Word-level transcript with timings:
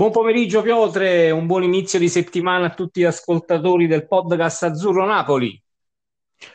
Buon 0.00 0.12
pomeriggio 0.12 0.62
Piotre, 0.62 1.30
un 1.30 1.44
buon 1.44 1.62
inizio 1.62 1.98
di 1.98 2.08
settimana 2.08 2.68
a 2.68 2.70
tutti 2.70 3.00
gli 3.00 3.04
ascoltatori 3.04 3.86
del 3.86 4.06
podcast 4.06 4.62
Azzurro 4.62 5.04
Napoli. 5.04 5.62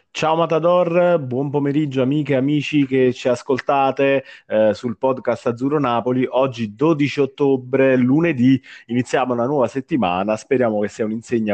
Ciao 0.10 0.36
Matador, 0.36 1.20
buon 1.20 1.52
pomeriggio 1.52 2.02
amiche 2.02 2.34
e 2.34 2.38
amici 2.38 2.88
che 2.88 3.14
ci 3.14 3.28
ascoltate 3.28 4.24
eh, 4.48 4.74
sul 4.74 4.98
podcast 4.98 5.46
Azzurro 5.46 5.80
Napoli. 5.80 6.26
Oggi 6.28 6.74
12 6.74 7.20
ottobre, 7.20 7.96
lunedì, 7.96 8.60
iniziamo 8.88 9.34
una 9.34 9.46
nuova 9.46 9.68
settimana. 9.68 10.36
Speriamo 10.38 10.80
che 10.80 10.88
sia 10.88 11.06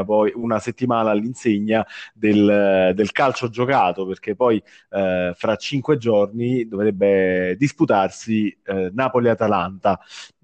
poi, 0.06 0.32
una 0.34 0.60
settimana 0.60 1.10
all'insegna 1.10 1.86
del, 2.14 2.94
del 2.96 3.12
calcio 3.12 3.50
giocato, 3.50 4.06
perché 4.06 4.34
poi 4.34 4.64
eh, 4.92 5.34
fra 5.36 5.56
cinque 5.58 5.98
giorni 5.98 6.66
dovrebbe 6.70 7.58
disputarsi 7.58 8.48
eh, 8.64 8.92
Napoli-Atalanta 8.94 10.00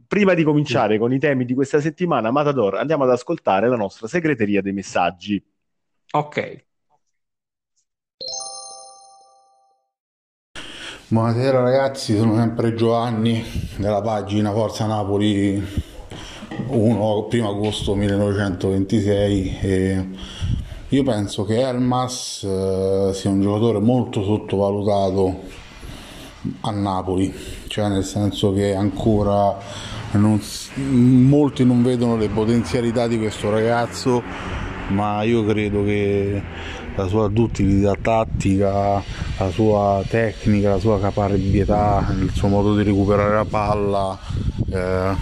prima 0.07 0.33
di 0.33 0.43
cominciare 0.43 0.93
sì. 0.93 0.99
con 0.99 1.13
i 1.13 1.19
temi 1.19 1.45
di 1.45 1.53
questa 1.53 1.79
settimana, 1.79 2.31
Matador, 2.31 2.75
andiamo 2.75 3.03
ad 3.03 3.11
ascoltare 3.11 3.67
la 3.67 3.75
nostra 3.75 4.07
segreteria 4.07 4.61
dei 4.61 4.73
messaggi. 4.73 5.43
Ok. 6.11 6.65
Buonasera 11.09 11.61
ragazzi, 11.61 12.17
sono 12.17 12.35
sempre 12.35 12.73
Giovanni 12.73 13.41
della 13.77 14.01
pagina 14.01 14.51
Forza 14.51 14.85
Napoli 14.85 15.55
1 16.67 17.27
1 17.31 17.49
agosto 17.49 17.95
1926 17.95 19.59
e 19.61 20.05
io 20.89 21.03
penso 21.03 21.45
che 21.45 21.61
Elmas 21.61 22.43
eh, 22.43 23.11
sia 23.13 23.29
un 23.29 23.41
giocatore 23.41 23.79
molto 23.79 24.23
sottovalutato 24.23 25.43
a 26.61 26.71
Napoli, 26.71 27.33
cioè 27.67 27.87
nel 27.89 28.03
senso 28.03 28.53
che 28.53 28.75
ancora 28.75 29.57
non, 30.17 30.41
molti 30.75 31.63
non 31.63 31.83
vedono 31.83 32.17
le 32.17 32.29
potenzialità 32.29 33.07
di 33.07 33.17
questo 33.17 33.49
ragazzo, 33.49 34.21
ma 34.89 35.23
io 35.23 35.45
credo 35.45 35.83
che 35.83 36.41
la 36.95 37.07
sua 37.07 37.27
duttilità 37.27 37.95
tattica, 38.01 39.03
la 39.37 39.51
sua 39.51 40.03
tecnica, 40.07 40.69
la 40.69 40.79
sua 40.79 40.99
caparbietà, 40.99 42.05
il 42.19 42.31
suo 42.33 42.47
modo 42.47 42.75
di 42.75 42.83
recuperare 42.83 43.35
la 43.35 43.45
palla, 43.45 44.19
eh, 44.71 45.15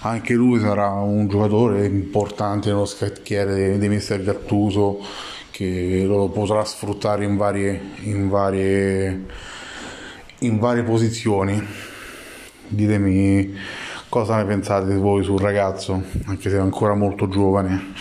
anche 0.00 0.34
lui 0.34 0.60
sarà 0.60 0.90
un 0.90 1.28
giocatore 1.28 1.86
importante 1.86 2.68
nello 2.68 2.84
scacchiere 2.84 3.78
di 3.78 3.88
Mister 3.88 4.22
Gattuso 4.22 5.00
che 5.50 6.04
lo 6.06 6.28
potrà 6.28 6.64
sfruttare 6.64 7.24
in 7.24 7.36
varie, 7.36 7.80
in 8.02 8.28
varie, 8.28 9.24
in 10.40 10.58
varie 10.58 10.82
posizioni. 10.82 11.62
Ditemi 12.66 13.54
Cosa 14.12 14.36
ne 14.36 14.44
pensate 14.44 14.94
voi 14.96 15.24
sul 15.24 15.40
ragazzo, 15.40 16.02
anche 16.26 16.50
se 16.50 16.56
è 16.56 16.60
ancora 16.60 16.94
molto 16.94 17.28
giovane? 17.28 17.94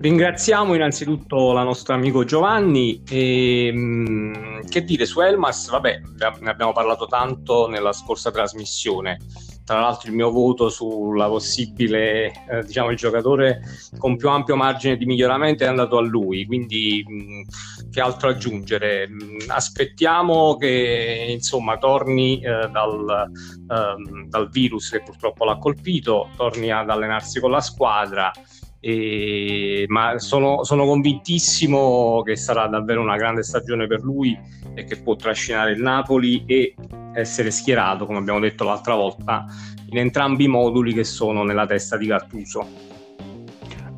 Ringraziamo 0.00 0.74
innanzitutto 0.74 1.52
la 1.52 1.62
nostra 1.62 1.94
amico 1.94 2.24
Giovanni 2.24 3.04
e 3.08 3.70
mm, 3.72 4.62
che 4.68 4.82
dire 4.82 5.04
su 5.04 5.20
Elmas, 5.20 5.70
vabbè, 5.70 6.00
ne 6.40 6.50
abbiamo 6.50 6.72
parlato 6.72 7.06
tanto 7.06 7.68
nella 7.68 7.92
scorsa 7.92 8.32
trasmissione 8.32 9.18
tra 9.66 9.80
l'altro 9.80 10.10
il 10.10 10.14
mio 10.14 10.30
voto 10.30 10.68
sulla 10.68 11.26
possibile, 11.26 12.30
eh, 12.48 12.62
diciamo, 12.64 12.90
il 12.90 12.96
giocatore 12.96 13.62
con 13.98 14.16
più 14.16 14.28
ampio 14.28 14.54
margine 14.54 14.96
di 14.96 15.06
miglioramento 15.06 15.64
è 15.64 15.66
andato 15.66 15.98
a 15.98 16.02
lui, 16.02 16.46
quindi 16.46 17.04
mh, 17.04 17.90
che 17.90 18.00
altro 18.00 18.28
aggiungere? 18.28 19.08
Aspettiamo 19.48 20.56
che 20.56 21.26
insomma 21.30 21.78
torni 21.78 22.40
eh, 22.40 22.68
dal, 22.70 23.28
ehm, 23.68 24.28
dal 24.28 24.48
virus 24.50 24.90
che 24.90 25.02
purtroppo 25.02 25.44
l'ha 25.44 25.58
colpito, 25.58 26.28
torni 26.36 26.70
ad 26.70 26.88
allenarsi 26.88 27.40
con 27.40 27.50
la 27.50 27.60
squadra. 27.60 28.30
E, 28.78 29.84
ma 29.88 30.18
sono, 30.18 30.62
sono, 30.62 30.84
convintissimo 30.84 32.22
che 32.22 32.36
sarà 32.36 32.68
davvero 32.68 33.00
una 33.00 33.16
grande 33.16 33.42
stagione 33.42 33.88
per 33.88 34.02
lui 34.02 34.38
e 34.74 34.84
che 34.84 35.00
può 35.02 35.16
trascinare 35.16 35.72
il 35.72 35.82
Napoli 35.82 36.44
e 36.46 36.74
essere 37.16 37.50
schierato, 37.50 38.04
come 38.06 38.18
abbiamo 38.18 38.40
detto 38.40 38.64
l'altra 38.64 38.94
volta, 38.94 39.46
in 39.90 39.98
entrambi 39.98 40.44
i 40.44 40.48
moduli 40.48 40.92
che 40.92 41.04
sono 41.04 41.42
nella 41.42 41.66
testa 41.66 41.96
di 41.96 42.06
Gattuso. 42.06 42.95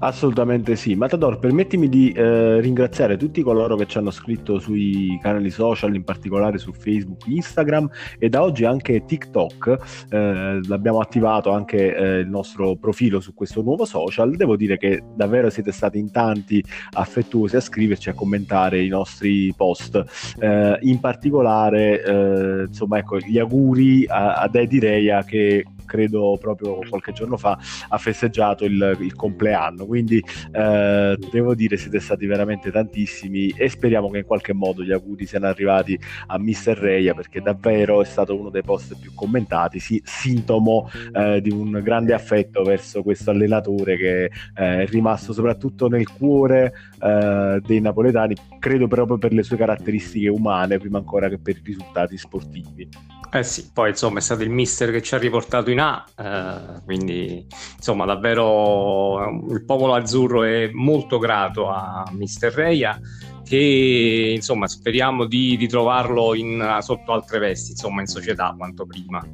Assolutamente 0.01 0.77
sì. 0.77 0.95
Matador, 0.95 1.41
permettimi 1.41 1.89
di 1.89 2.13
eh, 2.13 2.61
ringraziare 2.61 3.17
tutti 3.17 3.43
coloro 3.43 3.75
che 3.75 3.87
ci 3.87 3.99
hanno 3.99 4.13
scritto 4.13 4.61
sui 4.61 5.19
canali 5.21 5.51
social, 5.51 5.93
in 5.93 6.05
particolare 6.05 6.59
su 6.59 6.73
Facebook, 6.73 7.27
Instagram 7.27 7.91
e 8.17 8.29
da 8.29 8.43
oggi 8.43 8.65
anche 8.65 9.05
TikTok. 9.05 10.07
Eh, 10.09 10.61
l'abbiamo 10.69 11.01
attivato 11.01 11.51
anche 11.51 11.97
eh, 11.97 12.19
il 12.21 12.29
nostro 12.29 12.77
profilo 12.77 13.19
su 13.19 13.35
questo 13.35 13.61
nuovo 13.63 13.85
social. 13.85 14.37
Devo 14.37 14.55
dire 14.55 14.79
che 14.79 15.03
davvero 15.17 15.51
siete 15.51 15.73
stati 15.73 15.99
in 15.99 16.13
tanti 16.13 16.63
affettuosi 16.93 17.57
a 17.57 17.61
scriverci, 17.61 18.09
a 18.09 18.15
commentare 18.15 18.81
i 18.85 18.89
nostri 18.89 19.53
post. 19.57 20.01
Eh, 20.39 20.79
in 20.83 21.01
particolare, 21.01 22.05
eh, 22.05 22.63
insomma, 22.69 22.99
ecco, 22.99 23.19
gli 23.19 23.39
auguri 23.39 24.07
a, 24.07 24.35
ad 24.35 24.55
Eddie 24.55 24.81
Reia 24.81 25.25
che 25.25 25.65
credo 25.89 26.37
proprio 26.39 26.79
qualche 26.89 27.13
giorno 27.13 27.37
fa, 27.39 27.59
ha 27.89 27.99
festeggiato 27.99 28.65
il, 28.65 28.97
il 29.01 29.15
compleanno. 29.15 29.87
Quindi 29.87 30.23
eh, 30.53 31.19
devo 31.33 31.55
dire 31.55 31.77
siete 31.79 31.99
stati 31.99 32.27
veramente 32.27 32.71
tantissimi 32.71 33.49
e 33.57 33.69
speriamo 33.69 34.11
che 34.11 34.19
in 34.19 34.25
qualche 34.25 34.53
modo 34.53 34.85
gli 34.85 34.93
auguri 34.93 35.27
siano 35.27 35.47
arrivati 35.47 35.99
a 36.27 36.39
Mister 36.39 36.77
Reia 36.77 37.15
perché 37.15 37.41
davvero 37.41 38.03
è 38.03 38.05
stato 38.05 38.39
uno 38.39 38.51
dei 38.51 38.63
post 38.63 38.97
più 39.01 39.13
commentati, 39.15 39.81
sì, 39.81 40.01
sintomo 40.05 40.91
eh, 41.13 41.41
di 41.41 41.51
un 41.51 41.81
grande 41.83 42.13
affetto 42.13 42.63
verso 42.63 43.03
questo 43.03 43.31
allenatore 43.31 43.97
che 43.97 44.25
eh, 44.25 44.31
è 44.55 44.87
rimasto 44.87 45.33
soprattutto 45.33 45.89
nel 45.89 46.07
cuore 46.09 46.75
eh, 47.01 47.61
dei 47.65 47.81
napoletani, 47.81 48.35
credo 48.59 48.87
proprio 48.87 49.19
per 49.19 49.33
le 49.33 49.43
sue 49.43 49.57
caratteristiche 49.57 50.29
umane 50.29 50.79
prima 50.79 50.99
ancora 50.99 51.29
che 51.29 51.39
per 51.39 51.57
i 51.57 51.63
risultati 51.65 52.17
sportivi. 52.17 52.89
Eh 53.31 53.43
sì, 53.43 53.71
poi 53.73 53.91
insomma 53.91 54.19
è 54.19 54.23
stato 54.23 54.43
il 54.43 54.51
mister 54.51 54.91
che 54.91 55.03
ci 55.03 55.15
ha 55.15 55.19
riportato 55.19 55.71
in 55.71 55.81
A, 55.81 56.05
eh, 56.17 56.83
quindi 56.85 57.47
insomma 57.77 58.07
davvero 58.07 59.47
il 59.51 59.65
popolo 59.65 59.95
azzurro 59.95 60.45
è 60.45 60.71
molto 60.73 61.19
grato 61.19 61.69
a 61.69 62.05
mister 62.13 62.53
Reia 62.53 62.99
che 63.45 64.33
insomma 64.35 64.67
speriamo 64.67 65.27
di 65.27 65.57
ritrovarlo 65.57 66.35
in, 66.35 66.79
sotto 66.81 67.13
altre 67.13 67.39
vesti, 67.39 67.73
insomma 67.73 68.01
in 68.01 68.07
società 68.07 68.55
quanto 68.57 68.87
prima. 68.87 69.27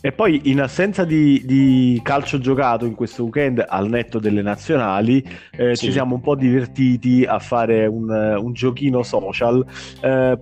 E 0.00 0.12
poi 0.12 0.42
in 0.44 0.60
assenza 0.60 1.04
di, 1.04 1.42
di, 1.44 2.00
calcio 2.04 2.38
giocato 2.38 2.84
in 2.84 2.94
questo 2.94 3.24
weekend 3.24 3.64
al 3.66 3.88
netto 3.88 4.20
delle 4.20 4.42
nazionali, 4.42 5.24
eh, 5.50 5.74
sì. 5.74 5.86
ci 5.86 5.92
siamo 5.92 6.14
un 6.14 6.20
po' 6.20 6.36
divertiti 6.36 7.24
a 7.24 7.40
fare 7.40 7.86
un, 7.86 8.08
un 8.08 8.52
giochino 8.52 9.02
social. 9.02 9.64
Eh, 10.00 10.38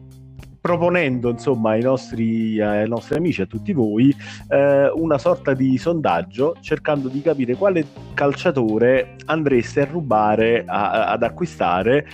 proponendo 0.66 1.30
insomma 1.30 1.70
ai 1.70 1.80
nostri, 1.80 2.60
ai 2.60 2.88
nostri, 2.88 3.16
amici, 3.16 3.40
a 3.40 3.46
tutti 3.46 3.72
voi, 3.72 4.14
eh, 4.48 4.90
una 4.90 5.16
sorta 5.16 5.54
di 5.54 5.78
sondaggio 5.78 6.56
cercando 6.60 7.08
di 7.08 7.22
capire 7.22 7.54
quale 7.54 7.86
calciatore 8.14 9.14
andreste 9.26 9.82
a 9.82 9.84
rubare, 9.84 10.64
a, 10.66 11.06
ad 11.06 11.22
acquistare 11.22 12.06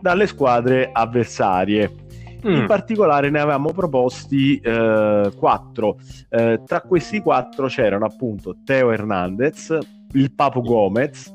dalle 0.00 0.26
squadre 0.26 0.88
avversarie. 0.90 2.06
Mm. 2.46 2.54
In 2.54 2.66
particolare 2.66 3.30
ne 3.30 3.40
avevamo 3.40 3.72
proposti 3.72 4.58
eh, 4.58 5.32
quattro. 5.36 5.98
Eh, 6.28 6.62
tra 6.64 6.80
questi 6.82 7.20
quattro 7.20 7.66
c'erano 7.66 8.04
appunto 8.04 8.56
Teo 8.64 8.92
Hernandez, 8.92 9.76
il 10.12 10.32
Papo 10.32 10.60
Gomez, 10.60 11.32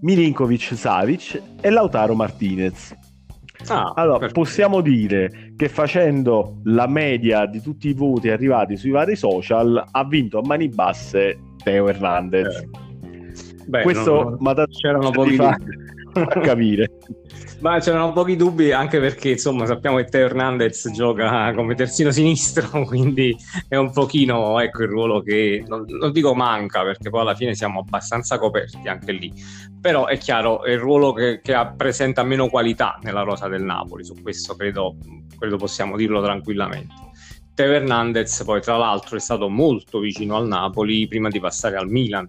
Milinkovic 0.00 0.74
Savic 0.74 1.40
e 1.60 1.70
Lautaro 1.70 2.14
Martinez. 2.14 2.94
Ah, 3.68 3.92
allora, 3.94 4.18
perfetto. 4.18 4.40
possiamo 4.40 4.80
dire 4.82 5.52
che 5.56 5.68
facendo 5.68 6.60
la 6.64 6.86
media 6.86 7.46
di 7.46 7.62
tutti 7.62 7.88
i 7.88 7.94
voti 7.94 8.28
arrivati 8.28 8.76
sui 8.76 8.90
vari 8.90 9.16
social 9.16 9.82
ha 9.90 10.04
vinto 10.04 10.38
a 10.38 10.42
mani 10.44 10.68
basse 10.68 11.38
Teo 11.62 11.88
Hernandez. 11.88 12.56
Eh. 12.56 12.68
Beh, 13.66 13.82
Questo 13.82 14.36
no, 14.38 14.52
no, 14.52 14.66
c'erano 14.66 15.10
pochi 15.10 15.36
fa 15.36 15.56
a 16.14 16.40
capire. 16.40 16.90
Ma 17.60 17.78
c'erano 17.78 18.12
pochi 18.12 18.36
dubbi 18.36 18.72
anche 18.72 19.00
perché 19.00 19.30
insomma 19.30 19.64
sappiamo 19.64 19.96
che 19.96 20.04
Teo 20.04 20.26
Hernandez 20.26 20.90
gioca 20.92 21.52
come 21.54 21.74
terzino 21.74 22.10
sinistro, 22.10 22.84
quindi 22.84 23.34
è 23.68 23.76
un 23.76 23.90
pochino 23.92 24.58
ecco, 24.60 24.82
il 24.82 24.88
ruolo 24.88 25.22
che 25.22 25.64
non, 25.66 25.84
non, 25.86 26.12
dico 26.12 26.34
manca 26.34 26.82
perché 26.82 27.10
poi 27.10 27.22
alla 27.22 27.34
fine 27.34 27.54
siamo 27.54 27.80
abbastanza 27.80 28.38
coperti 28.38 28.86
anche 28.86 29.12
lì, 29.12 29.32
però 29.80 30.06
è 30.06 30.18
chiaro 30.18 30.62
è 30.62 30.72
il 30.72 30.78
ruolo 30.78 31.12
che, 31.12 31.40
che 31.42 31.72
presenta 31.76 32.22
meno 32.22 32.48
qualità 32.48 32.98
nella 33.02 33.22
rosa 33.22 33.48
del 33.48 33.62
Napoli, 33.62 34.04
su 34.04 34.14
questo 34.20 34.56
credo, 34.56 34.96
credo 35.38 35.56
possiamo 35.56 35.96
dirlo 35.96 36.22
tranquillamente. 36.22 36.92
Teo 37.54 37.72
Hernandez 37.72 38.42
poi 38.44 38.60
tra 38.60 38.76
l'altro 38.76 39.16
è 39.16 39.20
stato 39.20 39.48
molto 39.48 40.00
vicino 40.00 40.36
al 40.36 40.48
Napoli 40.48 41.06
prima 41.06 41.28
di 41.28 41.38
passare 41.38 41.76
al 41.76 41.88
Milan 41.88 42.28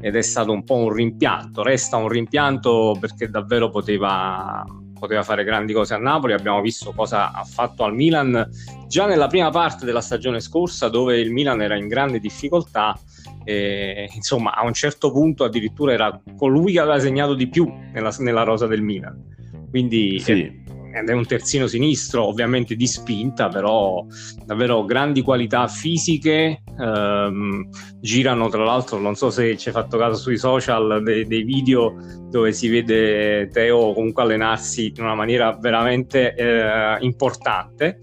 ed 0.00 0.16
è 0.16 0.22
stato 0.22 0.52
un 0.52 0.64
po' 0.64 0.76
un 0.76 0.92
rimpianto, 0.92 1.62
resta 1.62 1.96
un 1.96 2.08
rimpianto 2.08 2.96
perché 2.98 3.28
davvero 3.28 3.70
poteva 3.70 4.64
poteva 5.02 5.24
fare 5.24 5.42
grandi 5.42 5.72
cose 5.72 5.94
a 5.94 5.98
Napoli, 5.98 6.32
abbiamo 6.32 6.60
visto 6.60 6.92
cosa 6.92 7.32
ha 7.32 7.42
fatto 7.42 7.82
al 7.82 7.92
Milan 7.92 8.48
già 8.86 9.04
nella 9.06 9.26
prima 9.26 9.50
parte 9.50 9.84
della 9.84 10.00
stagione 10.00 10.38
scorsa 10.38 10.88
dove 10.88 11.18
il 11.18 11.32
Milan 11.32 11.60
era 11.60 11.74
in 11.76 11.88
grande 11.88 12.20
difficoltà 12.20 12.96
e, 13.42 14.08
insomma 14.14 14.54
a 14.54 14.64
un 14.64 14.72
certo 14.72 15.10
punto 15.10 15.42
addirittura 15.42 15.92
era 15.92 16.20
colui 16.36 16.74
che 16.74 16.78
aveva 16.78 17.00
segnato 17.00 17.34
di 17.34 17.48
più 17.48 17.68
nella, 17.92 18.14
nella 18.20 18.44
rosa 18.44 18.68
del 18.68 18.82
Milan. 18.82 19.66
Quindi 19.70 20.20
sì 20.20 20.61
ed 20.92 21.08
è 21.08 21.12
un 21.12 21.26
terzino 21.26 21.66
sinistro 21.66 22.26
ovviamente 22.26 22.76
di 22.76 22.86
spinta, 22.86 23.48
però 23.48 24.04
davvero 24.44 24.84
grandi 24.84 25.22
qualità 25.22 25.66
fisiche. 25.68 26.62
Ehm, 26.78 27.68
girano 28.00 28.48
tra 28.48 28.64
l'altro, 28.64 28.98
non 28.98 29.14
so 29.14 29.30
se 29.30 29.56
ci 29.56 29.68
hai 29.68 29.74
fatto 29.74 29.96
caso 29.96 30.16
sui 30.16 30.36
social, 30.36 31.02
dei, 31.02 31.26
dei, 31.26 31.42
video 31.42 31.94
dove 32.28 32.52
si 32.52 32.68
vede 32.68 33.48
Teo 33.48 33.92
comunque 33.92 34.22
allenarsi 34.22 34.92
in 34.94 35.02
una 35.02 35.14
maniera 35.14 35.56
veramente 35.56 36.34
eh, 36.34 36.96
importante. 37.00 37.98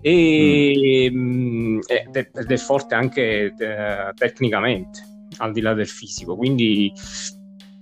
E, 0.00 1.10
mm. 1.10 1.80
ed, 1.86 2.16
è, 2.16 2.30
ed, 2.34 2.50
è, 2.50 2.56
forte 2.58 2.94
anche 2.94 3.54
eh, 3.56 4.12
tecnicamente 4.14 5.12
al 5.38 5.52
di 5.52 5.62
là 5.62 5.72
del 5.72 5.88
fisico 5.88 6.36
quindi 6.36 6.92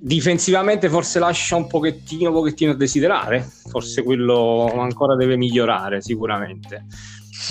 Difensivamente 0.04 0.88
forse 0.88 1.20
lascia 1.20 1.54
un 1.54 1.68
pochettino, 1.68 2.32
pochettino 2.32 2.72
a 2.72 2.74
desiderare, 2.74 3.48
forse 3.68 4.02
quello 4.02 4.68
ancora 4.76 5.14
deve 5.14 5.36
migliorare 5.36 6.02
sicuramente. 6.02 6.86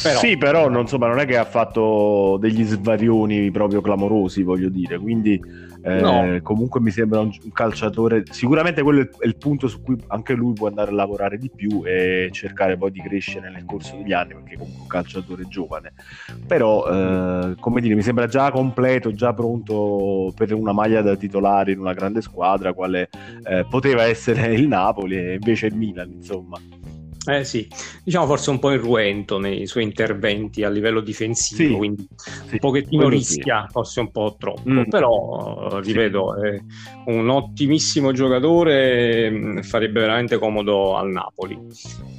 Però, 0.03 0.19
sì, 0.19 0.35
però 0.35 0.67
non, 0.67 0.81
insomma, 0.81 1.07
non 1.07 1.19
è 1.19 1.25
che 1.25 1.37
ha 1.37 1.45
fatto 1.45 2.37
degli 2.41 2.65
svarioni 2.65 3.51
proprio 3.51 3.79
clamorosi, 3.79 4.43
voglio 4.43 4.67
dire, 4.67 4.99
quindi 4.99 5.39
eh, 5.83 5.99
no. 5.99 6.39
Comunque 6.41 6.79
mi 6.79 6.91
sembra 6.91 7.19
un, 7.19 7.31
un, 7.43 7.51
calciatore. 7.51 8.23
Sicuramente 8.29 8.81
quello 8.81 8.99
è 8.99 9.03
il, 9.03 9.09
è 9.19 9.25
il, 9.25 9.35
punto 9.37 9.67
su 9.67 9.81
cui 9.81 9.97
anche 10.07 10.33
lui 10.33 10.53
può 10.53 10.67
andare 10.67 10.91
a 10.91 10.93
lavorare 10.93 11.37
di 11.37 11.49
più 11.49 11.81
e 11.85 12.29
cercare 12.31 12.77
poi 12.77 12.91
di 12.91 13.01
crescere 13.01 13.49
nel 13.49 13.65
corso 13.65 13.95
degli 13.95 14.13
anni, 14.13 14.33
perché 14.33 14.57
comunque 14.57 14.79
è 14.79 14.81
un 14.83 14.87
calciatore 14.87 15.47
giovane. 15.47 15.93
Però, 16.45 16.85
eh, 16.87 17.55
come 17.59 17.81
dire, 17.81 17.95
mi 17.95 18.01
sembra 18.01 18.27
già 18.27 18.51
completo, 18.51 19.11
già 19.11 19.33
pronto 19.33 20.31
per 20.35 20.53
una 20.53 20.73
maglia 20.73 21.01
da 21.01 21.15
titolare 21.15 21.71
in 21.71 21.79
una 21.79 21.93
grande 21.93 22.21
squadra, 22.21 22.73
quale 22.73 23.09
eh, 23.43 23.65
poteva 23.69 24.03
essere 24.03 24.53
il 24.53 24.67
Napoli 24.67 25.17
e 25.17 25.33
invece 25.33 25.67
il 25.67 25.75
Milan, 25.75 26.11
insomma. 26.11 26.59
Eh 27.23 27.43
sì, 27.43 27.67
diciamo 28.03 28.25
forse 28.25 28.49
un 28.49 28.57
po' 28.57 28.71
irruento 28.71 29.37
nei 29.37 29.67
suoi 29.67 29.83
interventi 29.83 30.63
a 30.63 30.69
livello 30.69 31.01
difensivo, 31.01 31.69
sì, 31.69 31.75
quindi 31.75 32.07
sì, 32.15 32.53
un 32.53 32.57
pochettino 32.57 33.07
rischia, 33.09 33.65
sì. 33.67 33.71
forse 33.73 33.99
un 33.99 34.09
po' 34.09 34.35
troppo, 34.39 34.67
mm. 34.67 34.83
però 34.89 35.79
ripeto, 35.79 36.41
è 36.41 36.59
un 37.05 37.29
ottimissimo 37.29 38.11
giocatore, 38.11 39.29
mm, 39.29 39.59
farebbe 39.59 39.99
veramente 39.99 40.39
comodo 40.39 40.95
al 40.95 41.11
Napoli. 41.11 41.59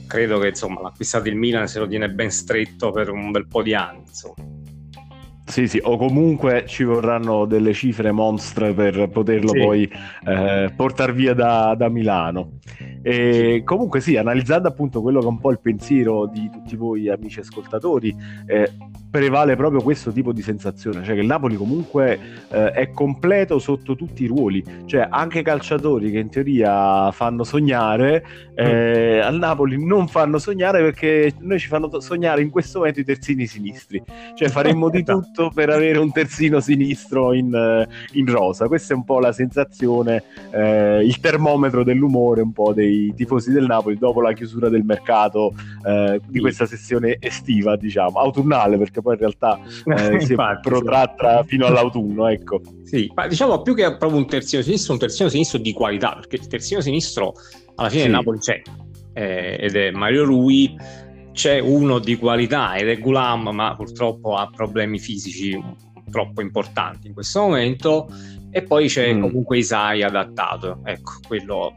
Credo 0.06 0.38
che 0.38 0.49
insomma 0.49 0.81
l'acquistato 0.82 1.28
il 1.28 1.34
Milan 1.34 1.66
se 1.66 1.81
lo 1.81 1.88
tiene 1.88 2.08
ben 2.08 2.31
stretto 2.31 2.93
per 2.93 3.10
un 3.10 3.32
bel 3.32 3.48
po' 3.48 3.62
di 3.62 3.75
anni. 3.75 4.05
Insomma. 4.06 4.62
Sì, 5.52 5.69
sì, 5.69 5.78
o 5.82 5.99
comunque 5.99 6.64
ci 6.66 6.82
vorranno 6.82 7.44
delle 7.44 7.75
cifre 7.75 8.10
monstre 8.10 8.72
per 8.72 9.10
poterlo 9.10 9.50
sì. 9.50 9.60
poi 9.60 9.93
eh, 10.25 10.72
portare 10.75 11.12
via 11.12 11.34
da, 11.34 11.75
da 11.76 11.90
Milano. 11.90 12.52
E 13.02 13.60
comunque 13.62 14.00
sì, 14.00 14.16
analizzando 14.16 14.69
appunto 14.69 15.02
quello 15.02 15.20
che 15.20 15.26
è 15.26 15.28
un 15.28 15.40
po' 15.40 15.50
il 15.50 15.60
pensiero 15.60 16.25
di 16.25 16.49
tutti 16.50 16.75
voi 16.75 17.10
amici 17.10 17.40
ascoltatori, 17.40 18.16
eh, 18.46 18.72
prevale 19.10 19.54
proprio 19.56 19.82
questo 19.82 20.10
tipo 20.10 20.32
di 20.32 20.40
sensazione, 20.40 21.04
cioè 21.04 21.14
che 21.14 21.20
il 21.20 21.26
Napoli 21.26 21.56
comunque 21.56 22.19
eh, 22.48 22.70
è 22.70 22.90
completo 22.93 23.58
sotto 23.58 23.94
tutti 23.94 24.22
i 24.22 24.26
ruoli, 24.26 24.64
cioè 24.87 25.06
anche 25.10 25.43
calciatori 25.43 26.10
che 26.10 26.19
in 26.19 26.31
teoria 26.31 27.10
fanno 27.12 27.44
sognare, 27.44 28.25
eh, 28.55 29.20
mm. 29.20 29.26
al 29.26 29.37
Napoli 29.37 29.84
non 29.84 30.08
fanno 30.08 30.38
sognare 30.38 30.81
perché 30.81 31.34
noi 31.40 31.58
ci 31.58 31.69
fanno 31.69 32.00
sognare 32.00 32.40
in 32.40 32.48
questo 32.48 32.78
momento 32.78 33.00
i 33.00 33.05
terzini 33.05 33.46
sinistri, 33.46 34.02
cioè 34.34 34.48
faremmo 34.48 34.88
di 34.88 35.00
esatto. 35.05 35.42
Tutto 35.43 35.50
per 35.50 35.71
avere 35.71 35.99
un 35.99 36.12
terzino 36.12 36.61
sinistro 36.61 37.33
in, 37.33 37.53
eh, 37.55 37.89
in 38.12 38.27
rosa, 38.27 38.69
questa 38.69 38.94
è 38.94 38.97
un 38.97 39.05
po' 39.05 39.19
la 39.19 39.33
sensazione, 39.33 40.23
eh, 40.53 41.05
il 41.05 41.19
termometro 41.21 41.83
dell'umore 41.83 42.43
un 42.43 42.53
po' 42.53 42.73
dei 42.73 43.12
tifosi 43.15 43.50
del 43.50 43.67
Napoli 43.67 43.99
dopo 43.99 44.21
la 44.21 44.33
chiusura 44.33 44.69
del 44.69 44.85
mercato 44.85 45.55
eh, 45.85 46.21
di 46.27 46.41
questa 46.41 46.67
sessione 46.67 47.17
estiva, 47.19 47.77
diciamo, 47.77 48.19
autunnale 48.19 48.79
perché 48.79 49.00
poi 49.00 49.15
in 49.15 49.21
realtà 49.21 49.59
eh, 49.85 50.21
si 50.25 50.35
protratta 50.35 51.43
fino 51.44 51.67
all'autunno. 51.67 52.29
Ecco. 52.29 52.61
Sì, 52.85 53.11
ma 53.15 53.27
diciamo 53.27 53.62
più 53.62 53.75
che 53.75 53.97
proprio 53.97 54.19
un 54.19 54.27
terzino 54.27 54.62
sinistro, 54.62 54.93
un 54.93 54.99
terzino 54.99 55.29
sinistro 55.29 55.59
di 55.59 55.73
qualità, 55.73 56.15
perché 56.15 56.37
il 56.37 56.47
terzino 56.47 56.81
sinistro 56.81 57.35
alla 57.77 57.89
fine 57.89 58.05
sì. 58.05 58.09
Napoli 58.11 58.39
c'è 58.39 58.62
eh, 59.15 59.56
ed 59.61 59.77
è 59.77 59.91
Mario 59.91 60.25
Rui. 60.25 61.11
C'è 61.32 61.58
uno 61.58 61.99
di 61.99 62.17
qualità 62.17 62.75
ed 62.75 62.88
è 62.88 62.99
Gulam, 62.99 63.49
ma 63.49 63.75
purtroppo 63.75 64.37
ha 64.37 64.50
problemi 64.55 64.99
fisici 64.99 65.61
troppo 66.11 66.40
importanti 66.40 67.06
in 67.06 67.14
questo 67.14 67.40
momento. 67.40 68.08
E 68.50 68.62
poi 68.62 68.88
c'è 68.88 69.14
mm. 69.14 69.20
comunque 69.20 69.58
Isai 69.58 70.02
adattato. 70.02 70.81
Ecco, 70.84 71.12
quello 71.26 71.75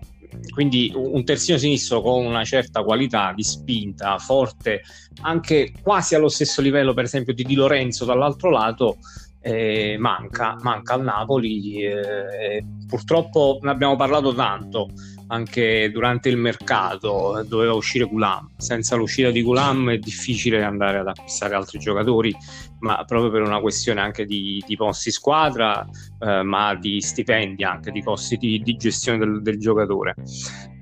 quindi 0.49 0.91
un 0.93 1.23
terzino 1.23 1.57
sinistro 1.57 2.01
con 2.01 2.25
una 2.25 2.43
certa 2.43 2.83
qualità 2.83 3.31
di 3.33 3.43
spinta 3.43 4.17
forte, 4.17 4.81
anche 5.21 5.71
quasi 5.81 6.15
allo 6.15 6.27
stesso 6.27 6.61
livello, 6.61 6.93
per 6.93 7.05
esempio, 7.05 7.33
di 7.33 7.43
Di 7.43 7.55
Lorenzo 7.55 8.05
dall'altro 8.05 8.49
lato. 8.49 8.97
Eh, 9.39 9.95
manca, 9.99 10.57
manca 10.61 10.95
al 10.95 11.03
Napoli. 11.03 11.83
Eh, 11.83 12.65
purtroppo 12.87 13.59
ne 13.61 13.69
abbiamo 13.69 13.95
parlato 13.95 14.33
tanto 14.33 14.89
anche 15.27 15.89
durante 15.91 16.29
il 16.29 16.37
mercato 16.37 17.43
doveva 17.47 17.73
uscire 17.73 18.05
Gulam. 18.05 18.51
Senza 18.57 18.95
l'uscita 18.95 19.31
di 19.31 19.41
Gulam 19.41 19.91
è 19.91 19.97
difficile 19.97 20.63
andare 20.63 20.99
ad 20.99 21.07
acquistare 21.07 21.55
altri 21.55 21.79
giocatori, 21.79 22.35
ma 22.79 23.03
proprio 23.05 23.31
per 23.31 23.41
una 23.41 23.59
questione 23.59 24.01
anche 24.01 24.25
di, 24.25 24.63
di 24.65 24.75
posti 24.75 25.11
squadra, 25.11 25.85
eh, 26.19 26.43
ma 26.43 26.75
di 26.75 27.01
stipendi 27.01 27.63
anche, 27.63 27.91
di 27.91 28.03
costi 28.03 28.37
di, 28.37 28.61
di 28.61 28.75
gestione 28.75 29.17
del, 29.17 29.41
del 29.41 29.59
giocatore. 29.59 30.15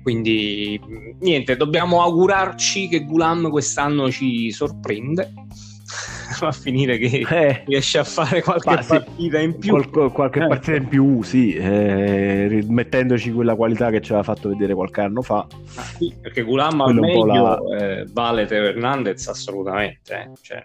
Quindi 0.02 0.78
niente, 1.20 1.56
dobbiamo 1.56 2.02
augurarci 2.02 2.88
che 2.88 3.04
Gulam 3.04 3.48
quest'anno 3.50 4.10
ci 4.10 4.50
sorprende 4.50 5.32
va 6.40 6.48
a 6.48 6.52
finire 6.52 6.98
che 6.98 7.24
eh, 7.28 7.62
riesce 7.66 7.98
a 7.98 8.04
fare 8.04 8.42
qualche 8.42 8.82
sì, 8.82 8.88
partita 8.88 9.38
in 9.38 9.58
più. 9.58 9.70
Qual- 9.70 10.12
qualche 10.12 10.42
eh. 10.42 10.46
partita 10.46 10.76
in 10.76 10.88
più, 10.88 11.22
sì, 11.22 11.54
eh, 11.54 12.64
mettendoci 12.68 13.32
quella 13.32 13.54
qualità 13.54 13.90
che 13.90 14.00
ci 14.00 14.12
aveva 14.12 14.24
fatto 14.34 14.48
vedere 14.48 14.74
qualche 14.74 15.00
anno 15.00 15.22
fa. 15.22 15.46
Ah, 15.76 15.82
sì, 15.82 16.12
perché 16.20 16.42
Gulam 16.42 16.80
al 16.80 16.94
meglio 16.94 17.24
la... 17.24 17.58
eh, 17.78 18.06
vale 18.12 18.46
Teo 18.46 18.64
Hernandez 18.64 19.26
assolutamente. 19.28 20.14
Eh. 20.14 20.30
Cioè, 20.40 20.62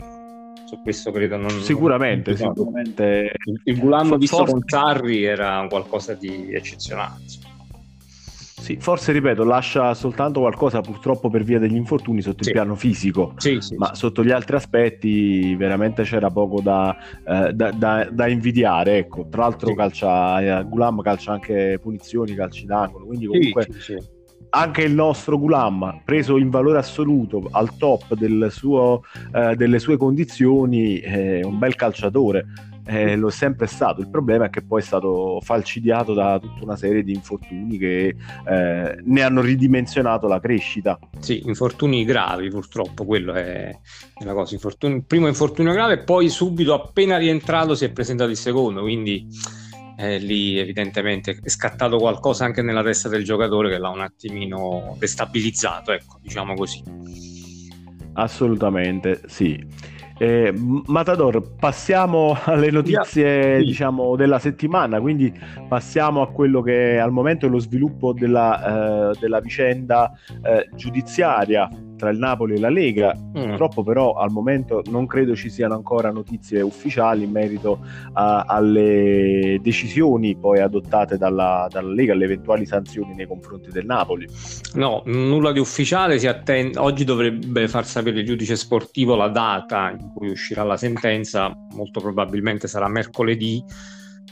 su 0.65 0.81
questo 0.83 1.11
credo 1.11 1.37
non... 1.37 1.49
Sicuramente, 1.49 2.35
non 2.37 2.53
sicuramente. 2.53 3.33
Il, 3.45 3.61
il 3.63 3.79
Gulam 3.79 4.17
visto 4.17 4.37
forse... 4.37 4.51
con 4.51 4.61
Sarri 4.65 5.23
era 5.23 5.65
qualcosa 5.67 6.13
di 6.13 6.53
eccezionale. 6.53 7.21
Insomma. 7.21 7.48
Sì, 8.59 8.77
forse 8.79 9.11
ripeto, 9.13 9.43
lascia 9.43 9.93
soltanto 9.93 10.41
qualcosa 10.41 10.81
purtroppo 10.81 11.29
per 11.29 11.43
via 11.43 11.59
degli 11.59 11.75
infortuni 11.75 12.21
sotto 12.21 12.43
sì. 12.43 12.49
il 12.49 12.55
piano 12.55 12.75
fisico, 12.75 13.33
sì, 13.37 13.57
ma 13.77 13.95
sotto 13.95 14.23
gli 14.23 14.31
altri 14.31 14.57
aspetti 14.57 15.55
veramente 15.55 16.03
c'era 16.03 16.29
poco 16.29 16.61
da, 16.61 16.95
eh, 17.25 17.53
da, 17.53 17.71
da, 17.71 18.07
da 18.11 18.27
invidiare. 18.27 18.97
Ecco. 18.97 19.27
Tra 19.29 19.43
l'altro 19.43 19.73
calcia, 19.73 20.59
eh, 20.59 20.63
Gulam 20.65 21.01
calcia 21.01 21.31
anche 21.31 21.79
punizioni, 21.81 22.35
calci 22.35 22.65
d'angolo, 22.65 23.05
quindi 23.05 23.25
comunque 23.27 23.67
anche 24.51 24.81
il 24.81 24.93
nostro 24.93 25.37
Gulam, 25.37 26.01
preso 26.03 26.37
in 26.37 26.49
valore 26.49 26.79
assoluto 26.79 27.47
al 27.51 27.77
top 27.77 28.15
del 28.15 28.47
suo, 28.51 29.03
eh, 29.33 29.55
delle 29.55 29.79
sue 29.79 29.97
condizioni, 29.97 30.99
è 30.99 31.43
un 31.43 31.57
bel 31.57 31.75
calciatore 31.75 32.45
eh, 32.89 33.15
lo 33.15 33.27
è 33.27 33.31
sempre 33.31 33.67
stato. 33.67 34.01
Il 34.01 34.09
problema 34.09 34.45
è 34.45 34.49
che 34.49 34.63
poi 34.63 34.81
è 34.81 34.83
stato 34.83 35.39
falcidiato 35.41 36.15
da 36.15 36.39
tutta 36.39 36.63
una 36.63 36.75
serie 36.75 37.03
di 37.03 37.13
infortuni 37.13 37.77
che 37.77 38.15
eh, 38.47 38.97
ne 39.03 39.21
hanno 39.21 39.41
ridimensionato 39.41 40.27
la 40.27 40.39
crescita. 40.39 40.97
Sì, 41.19 41.43
infortuni 41.45 42.03
gravi 42.03 42.49
purtroppo, 42.49 43.05
quello 43.05 43.33
è, 43.33 43.71
la 44.23 44.33
cosa. 44.33 44.55
Infortuni, 44.55 44.95
il 44.95 45.05
primo 45.05 45.27
infortunio 45.27 45.71
grave, 45.71 45.99
poi 45.99 46.29
subito 46.29 46.73
appena 46.73 47.17
rientrato 47.17 47.75
si 47.75 47.85
è 47.85 47.91
presentato 47.91 48.31
il 48.31 48.37
secondo, 48.37 48.81
quindi 48.81 49.27
eh, 49.97 50.17
lì 50.17 50.57
evidentemente 50.57 51.37
è 51.43 51.49
scattato 51.49 51.97
qualcosa 51.97 52.45
anche 52.45 52.63
nella 52.63 52.81
testa 52.81 53.07
del 53.07 53.23
giocatore 53.23 53.69
che 53.69 53.77
l'ha 53.77 53.89
un 53.89 54.01
attimino 54.01 54.95
destabilizzato, 54.97 55.91
ecco, 55.91 56.17
diciamo 56.19 56.55
così. 56.55 56.81
Assolutamente, 58.13 59.21
sì. 59.27 59.63
Eh, 60.21 60.53
Matador, 60.87 61.41
passiamo 61.57 62.37
alle 62.43 62.69
notizie 62.71 63.59
sì. 63.59 63.65
diciamo, 63.65 64.17
della 64.17 64.37
settimana, 64.37 64.99
quindi 64.99 65.33
passiamo 65.65 66.21
a 66.21 66.27
quello 66.27 66.61
che 66.61 66.99
al 66.99 67.11
momento 67.11 67.45
è 67.45 67.49
lo 67.49 67.59
sviluppo 67.59 68.11
della, 68.11 69.11
eh, 69.11 69.17
della 69.17 69.39
vicenda 69.39 70.11
eh, 70.43 70.69
giudiziaria 70.75 71.69
tra 71.99 72.09
il 72.09 72.17
Napoli 72.17 72.55
e 72.55 72.59
la 72.59 72.69
Lega. 72.69 73.15
Mm. 73.15 73.49
Purtroppo 73.49 73.83
però 73.83 74.13
al 74.13 74.31
momento 74.31 74.81
non 74.89 75.05
credo 75.05 75.35
ci 75.35 75.49
siano 75.49 75.75
ancora 75.75 76.09
notizie 76.09 76.61
ufficiali 76.61 77.25
in 77.25 77.31
merito 77.31 77.79
a, 78.13 78.45
alle 78.47 79.59
decisioni 79.61 80.35
poi 80.35 80.61
adottate 80.61 81.17
dalla, 81.17 81.67
dalla, 81.69 81.93
Lega, 81.93 82.13
alle 82.13 82.23
eventuali 82.23 82.65
sanzioni 82.65 83.13
nei 83.13 83.27
confronti 83.27 83.69
del 83.69 83.85
Napoli. 83.85 84.27
No, 84.75 85.03
nulla 85.05 85.51
di 85.51 85.59
ufficiale, 85.59 86.17
si 86.17 86.27
attende... 86.27 86.79
oggi 86.79 87.03
dovrebbe 87.03 87.67
far 87.67 87.85
sapere 87.85 88.21
il 88.21 88.25
giudice 88.25 88.55
sportivo 88.55 89.15
la 89.15 89.27
data 89.27 89.91
in 89.91 90.11
cui 90.15 90.29
uscirà 90.29 90.63
la 90.63 90.77
sentenza, 90.77 91.51
molto 91.73 91.99
probabilmente 91.99 92.67
sarà 92.67 92.87
mercoledì 92.87 93.63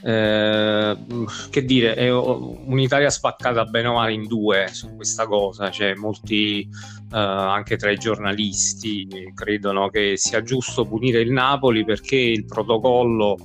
eh, 0.03 0.97
che 1.49 1.65
dire, 1.65 1.95
è 1.95 2.11
un'Italia 2.11 3.09
spaccata 3.09 3.65
bene 3.65 3.87
o 3.87 3.93
male 3.93 4.13
in 4.13 4.27
due 4.27 4.67
su 4.71 4.95
questa 4.95 5.25
cosa, 5.25 5.69
cioè 5.71 5.95
molti 5.95 6.61
eh, 6.61 7.17
anche 7.17 7.77
tra 7.77 7.91
i 7.91 7.97
giornalisti 7.97 9.07
credono 9.33 9.89
che 9.89 10.17
sia 10.17 10.41
giusto 10.41 10.85
punire 10.85 11.21
il 11.21 11.31
Napoli 11.31 11.83
perché 11.83 12.17
il 12.17 12.45
protocollo 12.45 13.37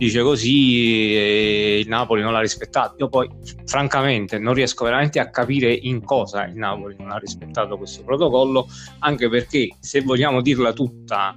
dice 0.00 0.22
così 0.22 1.14
e 1.14 1.78
il 1.80 1.88
Napoli 1.88 2.22
non 2.22 2.32
l'ha 2.32 2.40
rispettato. 2.40 2.96
Io 2.98 3.08
poi 3.08 3.28
francamente 3.66 4.38
non 4.38 4.54
riesco 4.54 4.84
veramente 4.84 5.20
a 5.20 5.28
capire 5.28 5.70
in 5.70 6.02
cosa 6.02 6.46
il 6.46 6.54
Napoli 6.56 6.96
non 6.98 7.10
ha 7.10 7.18
rispettato 7.18 7.76
questo 7.76 8.02
protocollo, 8.02 8.66
anche 9.00 9.28
perché 9.28 9.76
se 9.78 10.00
vogliamo 10.00 10.40
dirla 10.40 10.72
tutta, 10.72 11.36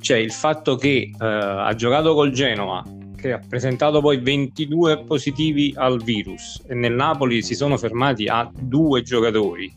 cioè 0.00 0.16
il 0.16 0.32
fatto 0.32 0.76
che 0.76 1.10
eh, 1.10 1.24
ha 1.26 1.74
giocato 1.74 2.14
col 2.14 2.30
Genova 2.32 2.82
che 3.20 3.32
ha 3.32 3.40
presentato 3.46 4.00
poi 4.00 4.18
22 4.18 5.04
positivi 5.04 5.72
al 5.76 6.02
virus. 6.02 6.62
E 6.66 6.74
nel 6.74 6.94
Napoli 6.94 7.42
si 7.42 7.54
sono 7.54 7.76
fermati 7.76 8.26
a 8.26 8.50
due 8.52 9.02
giocatori. 9.02 9.72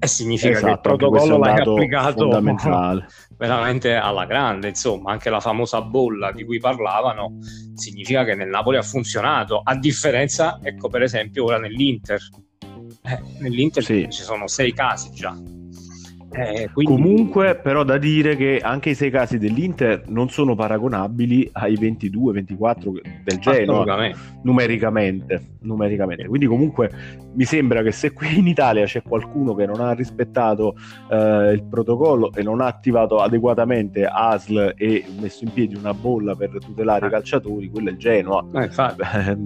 E 0.00 0.06
significa 0.06 0.58
esatto, 0.58 0.66
che 0.66 0.72
il 0.72 0.80
protocollo 0.80 1.38
l'hai 1.38 1.60
applicato 1.60 2.28
veramente 3.36 3.94
alla 3.94 4.26
grande 4.26 4.68
insomma 4.68 5.10
anche 5.10 5.28
la 5.28 5.40
famosa 5.40 5.82
bolla 5.82 6.30
di 6.30 6.44
cui 6.44 6.58
parlavano 6.58 7.38
significa 7.74 8.24
che 8.24 8.36
nel 8.36 8.48
Napoli 8.48 8.76
ha 8.76 8.82
funzionato. 8.82 9.60
A 9.64 9.74
differenza 9.74 10.60
ecco 10.62 10.88
per 10.88 11.02
esempio 11.02 11.44
ora 11.44 11.58
nell'Inter. 11.58 12.20
Eh, 13.02 13.20
nell'Inter 13.40 13.82
sì. 13.82 14.06
ci 14.08 14.22
sono 14.22 14.46
sei 14.46 14.72
casi 14.72 15.10
già 15.10 15.36
eh, 16.30 16.68
quindi... 16.72 16.92
Comunque, 16.92 17.56
però, 17.56 17.84
da 17.84 17.96
dire 17.96 18.36
che 18.36 18.60
anche 18.62 18.90
i 18.90 18.94
sei 18.94 19.10
casi 19.10 19.38
dell'Inter 19.38 20.04
non 20.08 20.28
sono 20.28 20.54
paragonabili 20.54 21.48
ai 21.52 21.74
22-24 21.74 23.00
del 23.24 23.38
Genoa 23.38 24.12
numericamente, 24.42 25.56
numericamente. 25.60 26.26
Quindi, 26.26 26.46
comunque, 26.46 26.90
mi 27.34 27.44
sembra 27.44 27.82
che 27.82 27.92
se 27.92 28.12
qui 28.12 28.38
in 28.38 28.46
Italia 28.46 28.84
c'è 28.84 29.02
qualcuno 29.02 29.54
che 29.54 29.64
non 29.64 29.80
ha 29.80 29.92
rispettato 29.92 30.74
eh, 31.10 31.52
il 31.52 31.64
protocollo 31.64 32.32
e 32.34 32.42
non 32.42 32.60
ha 32.60 32.66
attivato 32.66 33.18
adeguatamente 33.18 34.04
ASL 34.04 34.74
e 34.76 35.04
messo 35.20 35.44
in 35.44 35.52
piedi 35.52 35.74
una 35.76 35.94
bolla 35.94 36.34
per 36.34 36.50
tutelare 36.58 37.06
i 37.06 37.08
eh. 37.08 37.12
calciatori, 37.12 37.70
quello 37.70 37.88
è 37.88 37.92
il 37.92 37.98
Genoa. 37.98 38.44
Eh, 38.52 39.36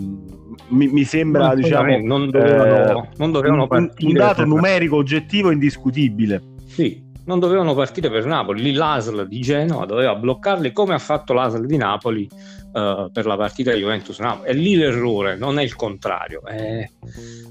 mi, 0.69 0.89
mi, 0.89 1.05
sembra, 1.05 1.49
non 1.49 1.57
diciamo, 1.57 1.99
non 1.99 2.31
dovevano, 2.31 3.05
eh, 3.05 3.09
non 3.17 3.31
dovevano 3.31 3.67
un, 3.71 3.91
un 3.99 4.12
dato 4.12 4.45
numerico 4.45 4.97
oggettivo 4.97 5.51
indiscutibile. 5.51 6.51
Sì, 6.73 7.02
non 7.26 7.38
dovevano 7.38 7.75
partire 7.75 8.11
per 8.11 8.25
Napoli. 8.25 8.62
Lì 8.62 8.73
l'ASL 8.73 9.29
di 9.29 9.41
Genova 9.41 9.85
doveva 9.85 10.14
bloccarli 10.14 10.73
come 10.73 10.95
ha 10.95 10.99
fatto 10.99 11.35
l'ASL 11.35 11.67
di 11.67 11.76
Napoli 11.76 12.26
uh, 12.73 13.11
per 13.12 13.26
la 13.26 13.37
partita 13.37 13.75
Juventus-Napoli. 13.75 14.49
È 14.49 14.55
lì 14.55 14.75
l'errore, 14.76 15.37
non 15.37 15.59
è 15.59 15.62
il 15.62 15.76
contrario. 15.76 16.43
Eh, 16.47 16.91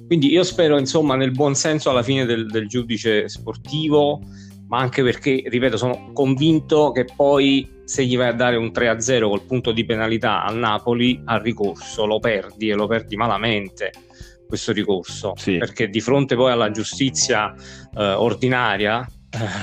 quindi 0.08 0.32
io 0.32 0.44
spero, 0.44 0.80
insomma, 0.80 1.16
nel 1.16 1.32
buon 1.32 1.54
senso 1.54 1.92
alla 1.92 2.02
fine 2.02 2.26
del, 2.26 2.48
del 2.48 2.68
giudice 2.68 3.30
sportivo, 3.30 4.22
ma 4.68 4.80
anche 4.80 5.04
perché, 5.04 5.44
ripeto, 5.46 5.78
sono 5.78 6.10
convinto 6.14 6.92
che 6.92 7.06
poi 7.16 7.80
se 7.86 8.04
gli 8.06 8.18
vai 8.18 8.30
a 8.30 8.34
dare 8.34 8.56
un 8.56 8.72
3-0 8.74 9.30
col 9.30 9.44
punto 9.44 9.72
di 9.72 9.86
penalità 9.86 10.44
al 10.44 10.58
Napoli, 10.58 11.22
al 11.26 11.42
ricorso 11.42 12.08
lo 12.08 12.20
perdi 12.20 12.70
e 12.70 12.74
lo 12.74 12.88
perdi 12.88 13.16
malamente 13.16 13.92
questo 14.52 14.74
ricorso, 14.74 15.32
sì. 15.38 15.58
perché 15.58 15.88
di 15.88 16.02
fronte 16.02 16.36
poi 16.36 16.52
alla 16.52 16.72
giustizia 16.72 17.54
eh, 17.96 18.14
ordinaria 18.14 19.08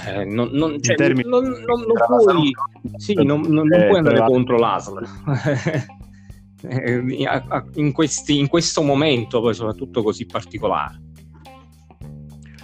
eh, 0.07 0.25
non, 0.25 0.49
non, 0.53 0.81
cioè, 0.81 0.97
termini... 0.97 1.29
non, 1.29 1.45
non, 1.45 1.83
non 1.83 1.97
puoi, 2.07 2.51
sì, 2.97 3.13
non, 3.13 3.43
puoi 3.43 3.97
andare 3.99 4.25
contro 4.25 4.57
l'ASL. 4.57 5.07
Eh, 6.61 7.01
in, 7.75 7.93
questi, 7.93 8.37
in 8.37 8.49
questo 8.49 8.83
momento 8.83 9.41
poi 9.41 9.55
soprattutto 9.55 10.03
così 10.03 10.27
particolare 10.27 11.01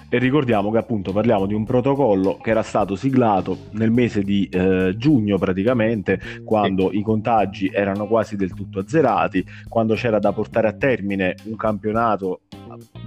e 0.09 0.19
ricordiamo 0.19 0.71
che 0.71 0.79
appunto 0.79 1.13
parliamo 1.13 1.47
di 1.47 1.55
un 1.55 1.65
protocollo 1.65 2.39
che 2.39 2.51
era 2.51 2.63
stato 2.63 2.97
siglato 2.97 3.57
nel 3.73 3.91
mese 3.91 4.23
di 4.23 4.49
eh, 4.51 4.95
giugno 4.97 5.39
praticamente, 5.39 6.21
quando 6.45 6.91
sì. 6.91 6.99
i 6.99 7.03
contagi 7.03 7.71
erano 7.73 8.07
quasi 8.07 8.37
del 8.37 8.55
tutto 8.55 8.81
azzerati, 8.81 9.45
quando 9.69 9.95
c'era 9.95 10.19
da 10.19 10.33
portare 10.33 10.69
a 10.69 10.73
termine 10.73 11.35
un 11.45 11.57
campionato 11.57 12.41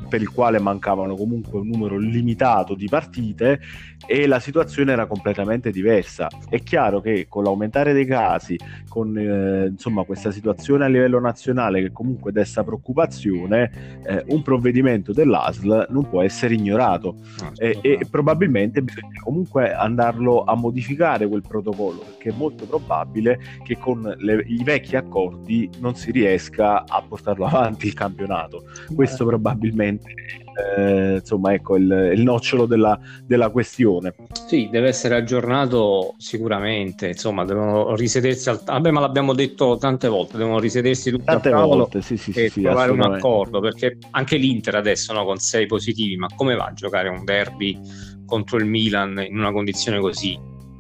per 0.08 0.22
il 0.22 0.32
quale 0.32 0.60
mancavano 0.60 1.16
comunque 1.16 1.60
un 1.60 1.68
numero 1.68 1.98
limitato 1.98 2.76
di 2.76 2.88
partite 2.88 3.60
e 4.06 4.28
la 4.28 4.40
situazione 4.40 4.92
era 4.92 5.06
completamente 5.06 5.72
diversa. 5.72 6.28
È 6.50 6.62
chiaro 6.62 7.02
che 7.02 7.26
con 7.28 7.44
l'aumentare 7.44 7.94
dei 7.94 8.06
casi, 8.06 8.58
con 8.88 9.18
eh, 9.18 9.68
insomma 9.68 10.04
questa 10.04 10.32
situazione 10.32 10.86
a 10.86 10.88
livello 10.88 11.20
nazionale 11.20 11.82
che 11.82 11.92
comunque 11.92 12.32
desta 12.32 12.64
preoccupazione, 12.64 14.02
eh, 14.06 14.24
un 14.30 14.42
provvedimento 14.42 15.14
dell'ASL 15.14 15.88
non 15.90 16.08
può 16.10 16.22
essere 16.22 16.54
ignorato 16.54 17.16
no, 17.42 17.52
e, 17.58 17.80
e, 17.82 18.00
probabilmente 18.10 18.82
bisogna 18.82 19.20
comunque 19.24 19.74
andarlo 19.74 20.44
a 20.44 20.56
modificare 20.56 21.28
quel 21.28 21.42
protocollo 21.42 22.00
perché 22.00 22.30
è 22.30 22.34
molto 22.36 22.66
probabile 22.66 23.40
che 23.64 23.78
con 23.78 24.02
le, 24.18 24.44
i 24.48 24.64
vecchi 24.64 24.96
accordi 24.96 25.70
non 25.80 25.96
si 25.96 26.12
riesca 26.12 26.84
a 26.86 27.04
portarlo 27.08 27.46
avanti 27.48 27.88
il 27.88 27.94
campionato. 27.94 28.64
Questo 28.94 29.26
probabilmente 29.26 29.97
eh, 30.00 31.16
insomma 31.16 31.54
ecco 31.54 31.76
il, 31.76 32.12
il 32.16 32.22
nocciolo 32.22 32.66
della, 32.66 33.00
della, 33.24 33.50
questione. 33.50 34.14
Sì 34.48 34.70
deve 34.72 34.88
essere 34.88 35.16
aggiornato 35.16 36.16
sicuramente 36.18 37.10
insomma 37.10 37.46
devono 37.46 37.96
risedersi 37.96 38.50
al 38.50 38.62
vabbè 38.64 38.92
ma 38.92 39.00
l'abbiamo 39.00 39.34
detto 39.34 39.78
tante 39.78 40.08
volte 40.08 40.38
devono 40.38 40.60
risedersi 40.60 41.12
tutti 41.12 41.26
tante 41.26 41.50
al 41.50 41.56
tavolo 41.56 41.78
volte, 41.78 42.02
sì, 42.02 42.18
sì, 42.18 42.32
e 42.32 42.50
sì, 42.50 42.62
trovare 42.62 42.92
un 42.92 43.02
accordo 43.02 43.60
perché 43.60 43.98
anche 44.12 44.38
l'Inter 44.38 44.76
adesso 44.76 45.14
no, 45.14 45.26
con 45.26 45.38
sei 45.38 45.66
positivi 45.66 46.18
ma 46.18 46.28
come 46.36 46.56
va 46.56 46.66
a 46.66 46.74
giocare 46.74 47.10
un 47.10 47.24
derby 47.24 47.80
contro 48.26 48.58
il 48.58 48.66
Milan 48.66 49.24
in 49.28 49.38
una 49.38 49.52
condizione 49.52 50.00
così? 50.00 50.38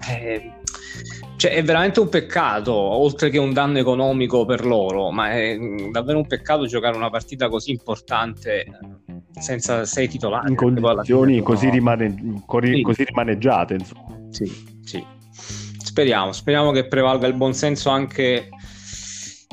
Eh, 0.09 0.51
cioè, 1.37 1.51
è 1.51 1.63
veramente 1.63 1.99
un 1.99 2.09
peccato, 2.09 2.73
oltre 2.73 3.29
che 3.29 3.37
un 3.37 3.53
danno 3.53 3.77
economico 3.77 4.43
per 4.45 4.65
loro, 4.65 5.11
ma 5.11 5.31
è 5.31 5.55
davvero 5.91 6.17
un 6.17 6.25
peccato 6.25 6.65
giocare 6.65 6.97
una 6.97 7.11
partita 7.11 7.47
così 7.47 7.69
importante 7.69 8.65
senza 9.39 9.85
sei 9.85 10.07
titolari. 10.07 10.49
In 10.49 10.55
condizioni 10.55 11.41
così, 11.41 11.69
rimane, 11.69 12.41
così, 12.45 12.83
sì. 12.93 13.03
rimaneggiate. 13.03 13.73
Insomma. 13.75 14.27
Sì, 14.29 14.51
sì. 14.83 15.03
Speriamo, 15.31 16.31
speriamo 16.31 16.71
che 16.71 16.87
prevalga 16.87 17.27
il 17.27 17.33
buonsenso 17.33 17.89
anche 17.89 18.49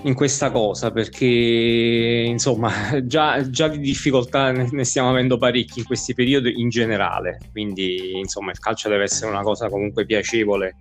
in 0.04 0.14
questa 0.14 0.50
cosa 0.50 0.90
perché 0.90 2.24
insomma 2.26 2.70
già, 3.04 3.48
già 3.48 3.68
di 3.68 3.78
difficoltà 3.78 4.52
ne, 4.52 4.68
ne, 4.70 4.84
stiamo 4.84 5.10
avendo 5.10 5.36
parecchi 5.36 5.80
in 5.80 5.84
questi 5.84 6.14
periodi 6.14 6.60
in 6.60 6.68
generale 6.68 7.38
quindi 7.50 8.18
insomma 8.18 8.50
il 8.50 8.58
calcio 8.58 8.88
deve 8.88 9.04
essere 9.04 9.30
una 9.30 9.42
cosa 9.42 9.68
comunque 9.68 10.04
piacevole 10.04 10.76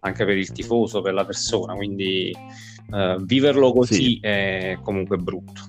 anche 0.00 0.24
per 0.24 0.36
il 0.36 0.52
tifoso 0.52 1.00
per 1.00 1.14
la 1.14 1.24
persona 1.24 1.74
quindi 1.74 2.30
uh, 2.90 3.22
viverlo 3.24 3.72
così 3.72 3.94
sì. 3.94 4.18
è 4.20 4.78
comunque 4.82 5.16
brutto 5.16 5.62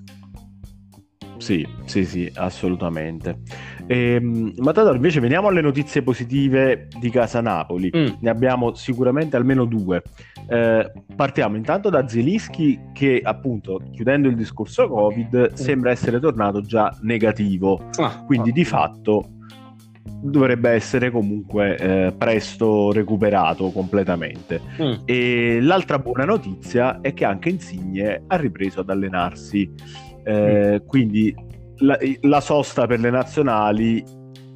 sì, 1.39 1.67
sì, 1.85 2.05
sì, 2.05 2.31
assolutamente. 2.35 3.39
Ehm, 3.87 4.53
Matador, 4.57 4.95
invece 4.95 5.19
veniamo 5.19 5.47
alle 5.47 5.61
notizie 5.61 6.03
positive 6.03 6.87
di 6.99 7.09
Casa 7.09 7.41
Napoli. 7.41 7.91
Mm. 7.95 8.07
Ne 8.19 8.29
abbiamo 8.29 8.75
sicuramente 8.75 9.35
almeno 9.35 9.65
due. 9.65 10.03
Eh, 10.47 10.91
partiamo 11.15 11.55
intanto 11.55 11.89
da 11.89 12.07
Zelischi 12.07 12.79
che 12.93 13.21
appunto, 13.23 13.81
chiudendo 13.91 14.27
il 14.27 14.35
discorso 14.35 14.87
Covid, 14.87 15.51
mm. 15.51 15.55
sembra 15.55 15.91
essere 15.91 16.19
tornato 16.19 16.61
già 16.61 16.95
negativo. 17.01 17.89
Ah, 17.97 18.23
Quindi 18.25 18.49
ah. 18.49 18.53
di 18.53 18.65
fatto 18.65 19.29
dovrebbe 20.21 20.71
essere 20.71 21.11
comunque 21.11 21.77
eh, 21.77 22.13
presto 22.17 22.91
recuperato 22.91 23.71
completamente. 23.71 24.61
Mm. 24.81 24.93
E 25.05 25.59
l'altra 25.61 25.99
buona 25.99 26.25
notizia 26.25 26.99
è 27.01 27.13
che 27.13 27.25
anche 27.25 27.49
Insigne 27.49 28.23
ha 28.27 28.35
ripreso 28.35 28.81
ad 28.81 28.89
allenarsi. 28.89 30.07
Eh, 30.23 30.81
quindi 30.85 31.33
la, 31.77 31.97
la, 32.21 32.41
sosta 32.41 32.87
per 32.87 32.99
le 32.99 33.09
nazionali 33.09 34.03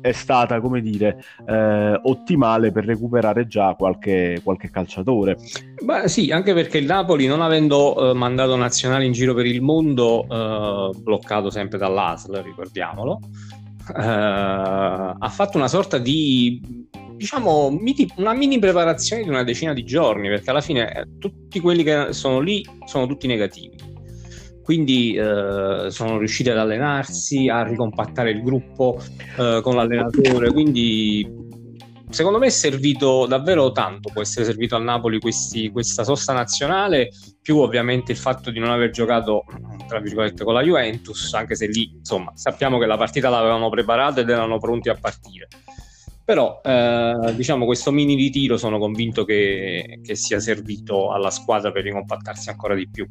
è 0.01 0.11
stata, 0.11 0.59
come 0.59 0.81
dire, 0.81 1.23
eh, 1.47 1.99
ottimale 2.03 2.73
per 2.73 2.83
recuperare 2.83 3.47
già 3.47 3.73
qualche, 3.75 4.41
qualche, 4.43 4.69
calciatore. 4.69 5.37
Beh, 5.81 6.09
sì, 6.09 6.29
anche 6.31 6.53
perché 6.53 6.77
il 6.77 6.85
Napoli, 6.85 7.25
non 7.25 7.41
avendo 7.41 8.11
eh, 8.11 8.13
mandato 8.13 8.55
nazionali 8.57 9.05
in 9.05 9.13
giro 9.13 9.33
per 9.33 9.45
il 9.45 9.61
mondo, 9.61 10.25
eh, 10.29 10.97
bloccato 10.99 11.49
sempre 11.49 11.77
dall'ASL, 11.77 12.41
ricordiamolo, 12.43 13.19
eh, 13.95 14.01
ha 14.01 15.29
fatto 15.29 15.57
una 15.57 15.69
sorta 15.69 15.97
di 15.97 16.81
diciamo 17.15 17.67
una 18.17 18.33
mini 18.33 18.59
preparazione 18.59 19.23
di 19.23 19.29
una 19.29 19.43
decina 19.43 19.71
di 19.73 19.85
giorni 19.85 20.27
perché 20.27 20.49
alla 20.49 20.61
fine 20.61 20.93
eh, 20.93 21.05
tutti 21.19 21.59
quelli 21.59 21.83
che 21.83 22.07
sono 22.11 22.39
lì 22.39 22.65
sono 22.85 23.05
tutti 23.07 23.27
negativi 23.27 23.92
quindi 24.63 25.13
eh, 25.15 25.87
sono 25.89 26.17
riusciti 26.17 26.49
ad 26.49 26.57
allenarsi 26.57 27.49
a 27.49 27.63
ricompattare 27.63 28.31
il 28.31 28.41
gruppo 28.41 28.97
eh, 29.37 29.59
con 29.61 29.75
l'allenatore 29.75 30.51
quindi 30.51 31.41
secondo 32.13 32.37
me 32.37 32.45
è 32.45 32.49
servito 32.49 33.25
davvero 33.25 33.71
tanto, 33.71 34.11
può 34.13 34.21
essere 34.21 34.45
servito 34.45 34.75
al 34.75 34.83
Napoli 34.83 35.19
questi, 35.19 35.69
questa 35.71 36.03
sosta 36.03 36.31
nazionale, 36.31 37.09
più 37.41 37.57
ovviamente 37.57 38.11
il 38.11 38.17
fatto 38.17 38.51
di 38.51 38.59
non 38.59 38.69
aver 38.69 38.91
giocato 38.91 39.45
tra 39.87 39.99
virgolette 39.99 40.43
con 40.43 40.53
la 40.53 40.61
Juventus, 40.61 41.33
anche 41.33 41.55
se 41.55 41.67
lì 41.67 41.91
insomma 41.97 42.31
sappiamo 42.35 42.77
che 42.77 42.85
la 42.85 42.97
partita 42.97 43.29
l'avevano 43.29 43.69
preparata 43.69 44.21
ed 44.21 44.29
erano 44.29 44.59
pronti 44.59 44.89
a 44.89 44.95
partire. 44.95 45.47
Però 46.25 46.61
eh, 46.63 47.33
diciamo 47.35 47.65
questo 47.65 47.91
mini 47.91 48.15
ritiro 48.15 48.55
sono 48.57 48.79
convinto 48.79 49.25
che, 49.25 49.99
che, 50.01 50.15
sia 50.15 50.39
servito 50.39 51.11
alla 51.11 51.29
squadra 51.29 51.71
per 51.71 51.83
ricompattarsi 51.83 52.49
ancora 52.49 52.75
di 52.75 52.87
più. 52.89 53.05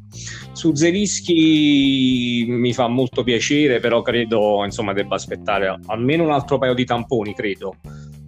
Su 0.51 0.73
Zelischi 0.73 2.45
mi 2.47 2.73
fa 2.73 2.87
molto 2.87 3.23
piacere, 3.23 3.79
però 3.79 4.01
credo 4.01 4.63
insomma 4.63 4.93
debba 4.93 5.15
aspettare 5.15 5.79
almeno 5.85 6.23
un 6.23 6.31
altro 6.31 6.57
paio 6.57 6.73
di 6.73 6.85
tamponi, 6.85 7.35
credo 7.35 7.75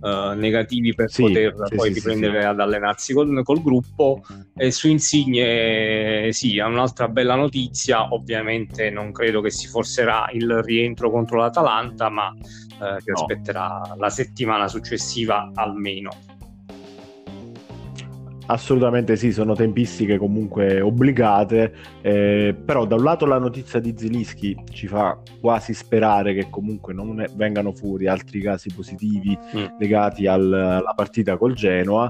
uh, 0.06 0.38
negativi 0.38 0.94
per 0.94 1.10
sì, 1.10 1.24
poter 1.24 1.56
sì, 1.68 1.76
poi 1.76 1.88
sì, 1.90 1.94
riprendere 1.96 2.46
ad 2.46 2.60
allenarsi 2.60 3.14
col, 3.14 3.44
col, 3.44 3.62
gruppo. 3.62 4.22
E 4.56 4.72
su 4.72 4.88
Insigne, 4.88 6.32
sì, 6.32 6.58
è 6.58 6.64
un'altra 6.64 7.08
bella 7.08 7.36
notizia. 7.36 8.14
Ovviamente 8.14 8.90
non 8.90 9.12
credo 9.12 9.42
che 9.42 9.50
si 9.50 9.68
forserà 9.68 10.30
il 10.32 10.62
rientro 10.62 11.10
contro 11.10 11.40
l'Atalanta, 11.40 12.10
ma 12.10 12.30
uh, 12.30 13.04
che 13.04 13.12
no. 13.12 13.14
aspetterà 13.14 13.96
la 13.98 14.10
settimana 14.10 14.68
successiva 14.68 15.52
almeno. 15.56 16.35
Assolutamente 18.48 19.16
sì, 19.16 19.32
sono 19.32 19.56
tempistiche 19.56 20.18
comunque 20.18 20.80
obbligate, 20.80 21.74
eh, 22.02 22.56
però 22.64 22.86
da 22.86 22.94
un 22.94 23.04
lato 23.04 23.26
la 23.26 23.40
notizia 23.40 23.80
di 23.80 23.96
Zilischi 23.98 24.56
ci 24.70 24.86
fa 24.86 25.18
quasi 25.40 25.74
sperare 25.74 26.36
che 26.36 26.48
comunque 26.52 26.94
non 26.94 27.26
vengano 27.36 27.72
fuori 27.72 28.08
altri 28.08 28.42
casi 28.42 28.70
positivi 28.72 29.36
mm. 29.36 29.80
legati 29.80 30.28
al, 30.28 30.54
alla 30.54 30.94
partita 30.96 31.38
col 31.38 31.54
Genoa 31.54 32.08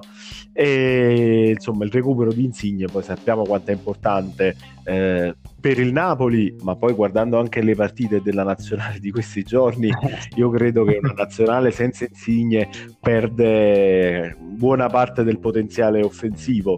e 0.51 1.51
insomma 1.55 1.85
il 1.85 1.91
recupero 1.91 2.33
di 2.33 2.43
Insigne 2.43 2.87
poi 2.87 3.03
sappiamo 3.03 3.43
quanto 3.43 3.71
è 3.71 3.73
importante 3.73 4.55
eh, 4.83 5.35
per 5.59 5.79
il 5.79 5.91
Napoli, 5.91 6.55
ma 6.61 6.75
poi 6.75 6.93
guardando 6.93 7.39
anche 7.39 7.61
le 7.61 7.73
partite 7.73 8.21
della 8.21 8.43
nazionale 8.43 8.99
di 8.99 9.09
questi 9.09 9.41
giorni, 9.41 9.89
io 10.35 10.49
credo 10.51 10.83
che 10.83 10.99
una 11.01 11.13
nazionale 11.15 11.71
senza 11.71 12.05
insigne 12.05 12.69
perde 12.99 14.37
buona 14.39 14.87
parte 14.89 15.23
del 15.23 15.39
potenziale 15.39 16.03
offensivo 16.03 16.23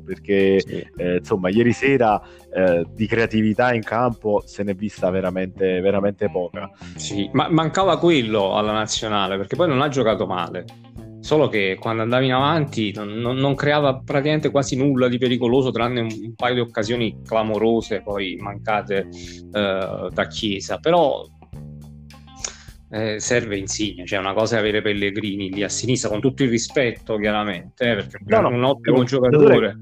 perché 0.04 0.60
sì. 0.60 0.86
eh, 0.98 1.18
insomma 1.18 1.50
ieri 1.50 1.74
sera 1.74 2.22
eh, 2.54 2.86
di 2.94 3.08
creatività 3.08 3.74
in 3.74 3.84
campo 3.84 4.42
se 4.46 4.64
n'è 4.64 4.76
vista 4.76 5.10
veramente, 5.10 5.80
veramente 5.80 6.30
poca. 6.30 6.70
Sì, 6.96 7.30
ma 7.34 7.50
mancava 7.50 7.98
quello 8.00 8.56
alla 8.56 8.72
nazionale 8.72 9.38
perché 9.38 9.56
poi 9.56 9.68
non 9.68 9.82
ha 9.82 9.88
giocato 9.90 10.26
male 10.26 10.66
solo 11.20 11.48
che 11.48 11.78
quando 11.80 12.04
andavi 12.04 12.26
in 12.26 12.34
avanti 12.34 12.94
non, 12.94 13.10
non, 13.10 13.38
non, 13.38 13.56
creava 13.56 14.00
praticamente 14.00 14.52
quasi 14.52 14.76
nulla 14.76 15.08
di 15.08 15.18
pericoloso 15.18 15.72
tranne 15.72 16.02
un, 16.02 16.10
un 16.10 16.36
paio 16.36 16.54
di 16.54 16.60
occasioni 16.60 17.22
clamorose 17.26 18.02
poi 18.02 18.38
mancate 18.40 19.10
eh, 19.10 20.10
da 20.14 20.28
Chiesa 20.30 20.78
però 20.78 21.26
eh, 22.90 23.20
serve 23.20 23.58
Insigne 23.58 24.06
cioè 24.06 24.20
una 24.20 24.34
cosa 24.34 24.56
è 24.56 24.60
avere 24.60 24.82
Pellegrini 24.82 25.52
lì 25.52 25.64
a 25.64 25.70
sinistra 25.70 26.10
con 26.10 26.22
tutto 26.22 26.44
il 26.44 26.50
rispetto 26.50 27.18
chiaramente 27.18 27.92
eh, 27.92 27.96
perché 27.96 28.18
no, 28.26 28.50
è 28.50 28.54
un 28.54 28.64
ottimo 28.64 29.04
giocatore 29.04 29.78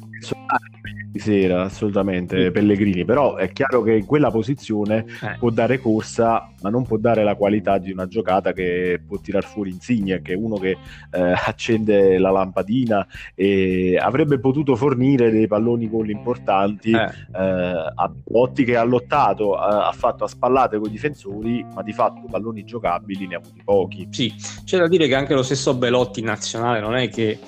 sera, 1.19 1.63
assolutamente, 1.63 2.51
Pellegrini, 2.51 3.05
però 3.05 3.35
è 3.35 3.51
chiaro 3.51 3.81
che 3.81 3.93
in 3.93 4.05
quella 4.05 4.31
posizione 4.31 5.05
eh. 5.21 5.35
può 5.39 5.49
dare 5.49 5.79
corsa, 5.79 6.49
ma 6.61 6.69
non 6.69 6.85
può 6.85 6.97
dare 6.97 7.23
la 7.23 7.35
qualità 7.35 7.77
di 7.77 7.91
una 7.91 8.07
giocata 8.07 8.53
che 8.53 8.99
può 9.05 9.17
tirar 9.19 9.43
fuori 9.43 9.69
Insigne, 9.69 10.21
che 10.21 10.33
è 10.33 10.35
uno 10.35 10.57
che 10.57 10.77
eh, 11.11 11.19
accende 11.45 12.17
la 12.17 12.31
lampadina 12.31 13.05
e 13.33 13.97
avrebbe 13.99 14.39
potuto 14.39 14.75
fornire 14.75 15.31
dei 15.31 15.47
palloni 15.47 15.89
gol 15.89 16.09
importanti 16.09 16.91
eh. 16.91 17.03
eh 17.03 17.83
a 17.95 18.11
Botti 18.23 18.63
che 18.63 18.75
ha 18.75 18.83
lottato, 18.83 19.55
ha, 19.55 19.87
ha 19.87 19.91
fatto 19.91 20.23
a 20.23 20.27
spallate 20.27 20.77
con 20.77 20.87
i 20.87 20.91
difensori, 20.91 21.65
ma 21.73 21.81
di 21.81 21.93
fatto 21.93 22.21
palloni 22.29 22.63
giocabili 22.63 23.27
ne 23.27 23.35
ha 23.35 23.37
avuti 23.37 23.61
pochi. 23.63 24.07
Sì, 24.11 24.33
c'è 24.63 24.77
da 24.77 24.87
dire 24.87 25.07
che 25.07 25.15
anche 25.15 25.33
lo 25.33 25.43
stesso 25.43 25.75
Belotti 25.75 26.19
in 26.19 26.25
nazionale 26.25 26.79
non 26.79 26.95
è 26.95 27.09
che 27.09 27.39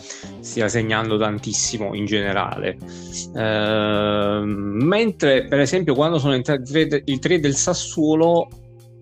stia 0.47 0.69
segnando 0.69 1.17
tantissimo 1.17 1.93
in 1.93 2.05
generale. 2.05 2.77
Eh, 3.35 4.41
mentre 4.43 5.45
per 5.45 5.59
esempio 5.59 5.93
quando 5.93 6.17
sono 6.17 6.33
entrati 6.33 7.03
i 7.05 7.19
tre 7.19 7.39
del 7.39 7.55
Sassuolo 7.55 8.47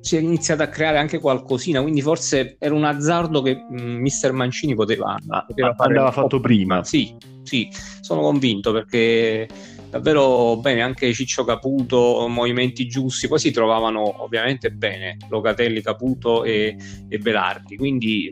si 0.02 0.18
è 0.18 0.20
iniziato 0.20 0.62
a 0.62 0.68
creare 0.68 0.98
anche 0.98 1.20
qualcosina, 1.20 1.82
quindi 1.82 2.02
forse 2.02 2.58
era 2.60 2.76
un 2.76 2.84
azzardo 2.84 3.42
che 3.42 3.56
mh, 3.56 3.82
mm, 3.82 3.96
Mister 4.02 4.34
Mancini 4.34 4.76
poteva, 4.76 5.18
poteva 5.48 5.74
fare. 5.74 5.90
Andava 5.90 6.12
fatto 6.12 6.40
prima. 6.40 6.84
Sì, 6.84 7.16
sì, 7.44 7.68
sono 8.02 8.22
convinto 8.22 8.72
perché 8.72 9.48
davvero 9.90 10.58
bene 10.58 10.82
anche 10.82 11.12
Ciccio 11.14 11.44
Caputo, 11.44 12.28
movimenti 12.28 12.86
giusti, 12.86 13.28
poi 13.28 13.40
si 13.40 13.52
trovavano 13.52 14.24
ovviamente 14.24 14.70
bene 14.70 15.18
Locatelli, 15.30 15.82
Caputo 15.82 16.44
e, 16.44 16.76
e 17.08 17.18
Velardi, 17.18 17.76
quindi 17.76 18.32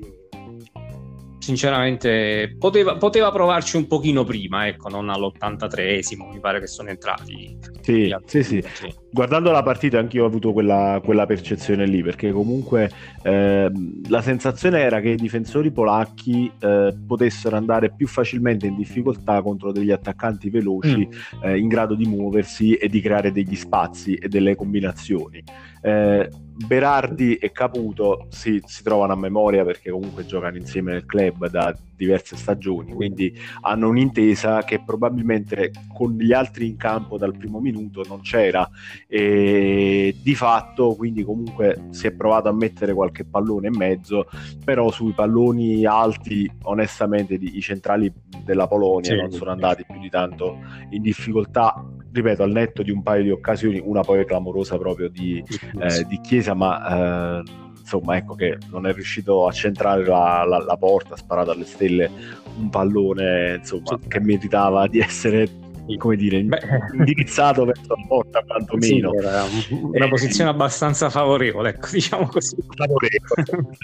sinceramente 1.44 2.56
poteva, 2.58 2.96
poteva, 2.96 3.30
provarci 3.30 3.76
un 3.76 3.86
pochino 3.86 4.24
prima, 4.24 4.68
ecco, 4.68 4.88
non 4.88 5.10
all'83esimo, 5.10 6.32
mi 6.32 6.40
pare 6.40 6.62
che 6.62 6.68
sono 6.68 6.90
entrati. 6.90 7.58
Sì, 7.82 8.16
sì, 8.26 8.44
sì, 8.44 8.64
sì. 8.74 9.03
Guardando 9.14 9.52
la 9.52 9.62
partita 9.62 10.00
anch'io 10.00 10.24
ho 10.24 10.26
avuto 10.26 10.54
quella, 10.54 11.00
quella 11.04 11.28
percezione 11.28 11.86
lì, 11.86 12.02
perché 12.02 12.32
comunque 12.32 12.90
eh, 13.22 13.72
la 14.08 14.22
sensazione 14.24 14.80
era 14.80 15.02
che 15.02 15.10
i 15.10 15.16
difensori 15.16 15.70
polacchi 15.72 16.52
eh, 16.60 16.98
potessero 17.06 17.56
andare 17.56 17.94
più 17.94 18.08
facilmente 18.08 18.66
in 18.66 18.76
difficoltà 18.76 19.44
contro 19.44 19.72
degli 19.72 19.92
attaccanti 19.92 20.50
veloci 20.50 21.08
mm. 21.08 21.44
eh, 21.44 21.60
in 21.60 21.68
grado 21.68 21.94
di 21.94 22.08
muoversi 22.08 22.74
e 22.74 22.90
di 22.90 23.02
creare 23.02 23.32
degli 23.32 23.56
spazi 23.56 24.16
e 24.16 24.28
delle 24.30 24.56
combinazioni. 24.56 25.44
Eh, 25.84 26.30
Berardi 26.56 27.36
e 27.36 27.52
Caputo 27.52 28.28
si, 28.30 28.62
si, 28.66 28.82
trovano 28.84 29.14
a 29.14 29.16
memoria 29.16 29.64
perché 29.64 29.92
comunque 29.92 30.26
giocano 30.26 30.58
insieme 30.58 30.94
nel 30.94 31.06
club 31.06 31.50
da 31.50 31.76
diverse 31.96 32.36
stagioni, 32.36 32.94
quindi 32.94 33.34
hanno 33.62 33.90
un'intesa 33.90 34.64
che 34.64 34.82
probabilmente 34.84 35.72
con 35.94 36.18
gli 36.18 36.34
altri 36.34 36.68
in 36.68 36.78
campo 36.78 37.18
dal 37.18 37.36
primo 37.38 37.60
minuto 37.60 38.04
non 38.08 38.22
c'era. 38.22 38.68
E 39.08 40.16
di 40.22 40.36
fatto 40.36 40.96
quindi 40.96 41.24
comunque 41.24 41.88
si 41.92 42.08
è 42.08 42.12
provato 42.12 42.50
a 42.50 42.54
mettere 42.54 42.94
qualche 42.94 43.26
pallone 43.26 43.68
in 43.68 43.76
mezzo, 43.76 44.28
però 44.64 44.92
sui 44.92 45.14
palloni 45.14 45.86
alti 45.86 46.50
onestamente 46.64 47.36
i 47.36 47.62
centrali 47.62 48.12
della 48.44 48.68
Polonia 48.68 49.12
sì, 49.12 49.16
non 49.16 49.32
sono 49.32 49.52
andati 49.52 49.86
più 49.86 50.00
di 50.00 50.10
tanto 50.10 50.60
in 50.90 51.02
difficoltà. 51.02 51.86
Ripeto, 52.12 52.44
al 52.44 52.52
netto 52.52 52.84
di 52.84 52.92
un 52.92 53.02
paio 53.02 53.24
di 53.24 53.32
occasioni, 53.32 53.82
una 53.84 54.02
poi 54.02 54.24
clamorosa 54.24 54.78
proprio 54.78 55.10
di, 55.10 55.44
eh, 55.80 56.06
di 56.08 56.20
Chiesa, 56.22 56.54
ma 56.54 57.40
eh, 57.40 57.44
insomma, 57.84 58.16
ecco 58.16 58.34
che 58.34 58.58
non 58.72 58.88
è 58.88 58.94
riuscito 58.94 59.46
a 59.46 59.52
centrare 59.52 60.06
la, 60.06 60.46
la, 60.48 60.58
la 60.58 60.78
porta, 60.78 61.16
ha 61.16 61.18
sparato 61.18 61.52
alle 61.52 61.66
stelle 61.66 62.10
un 62.58 62.70
pallone 62.70 63.56
insomma, 63.60 64.00
che 64.08 64.20
meritava 64.22 64.88
di 64.88 65.00
essere 65.00 65.50
come 65.98 66.16
dire, 66.16 66.42
Beh, 66.42 66.60
indirizzato 66.98 67.66
verso 67.66 67.94
la 67.94 68.06
porta 68.08 68.44
quantomeno. 68.46 69.12
Sì, 69.12 69.18
era 69.18 69.46
una 69.74 70.08
posizione 70.08 70.50
abbastanza 70.50 71.10
favorevole, 71.10 71.70
ecco, 71.70 71.88
diciamo 71.92 72.28
così. 72.28 72.56
Favorevole. 72.70 73.78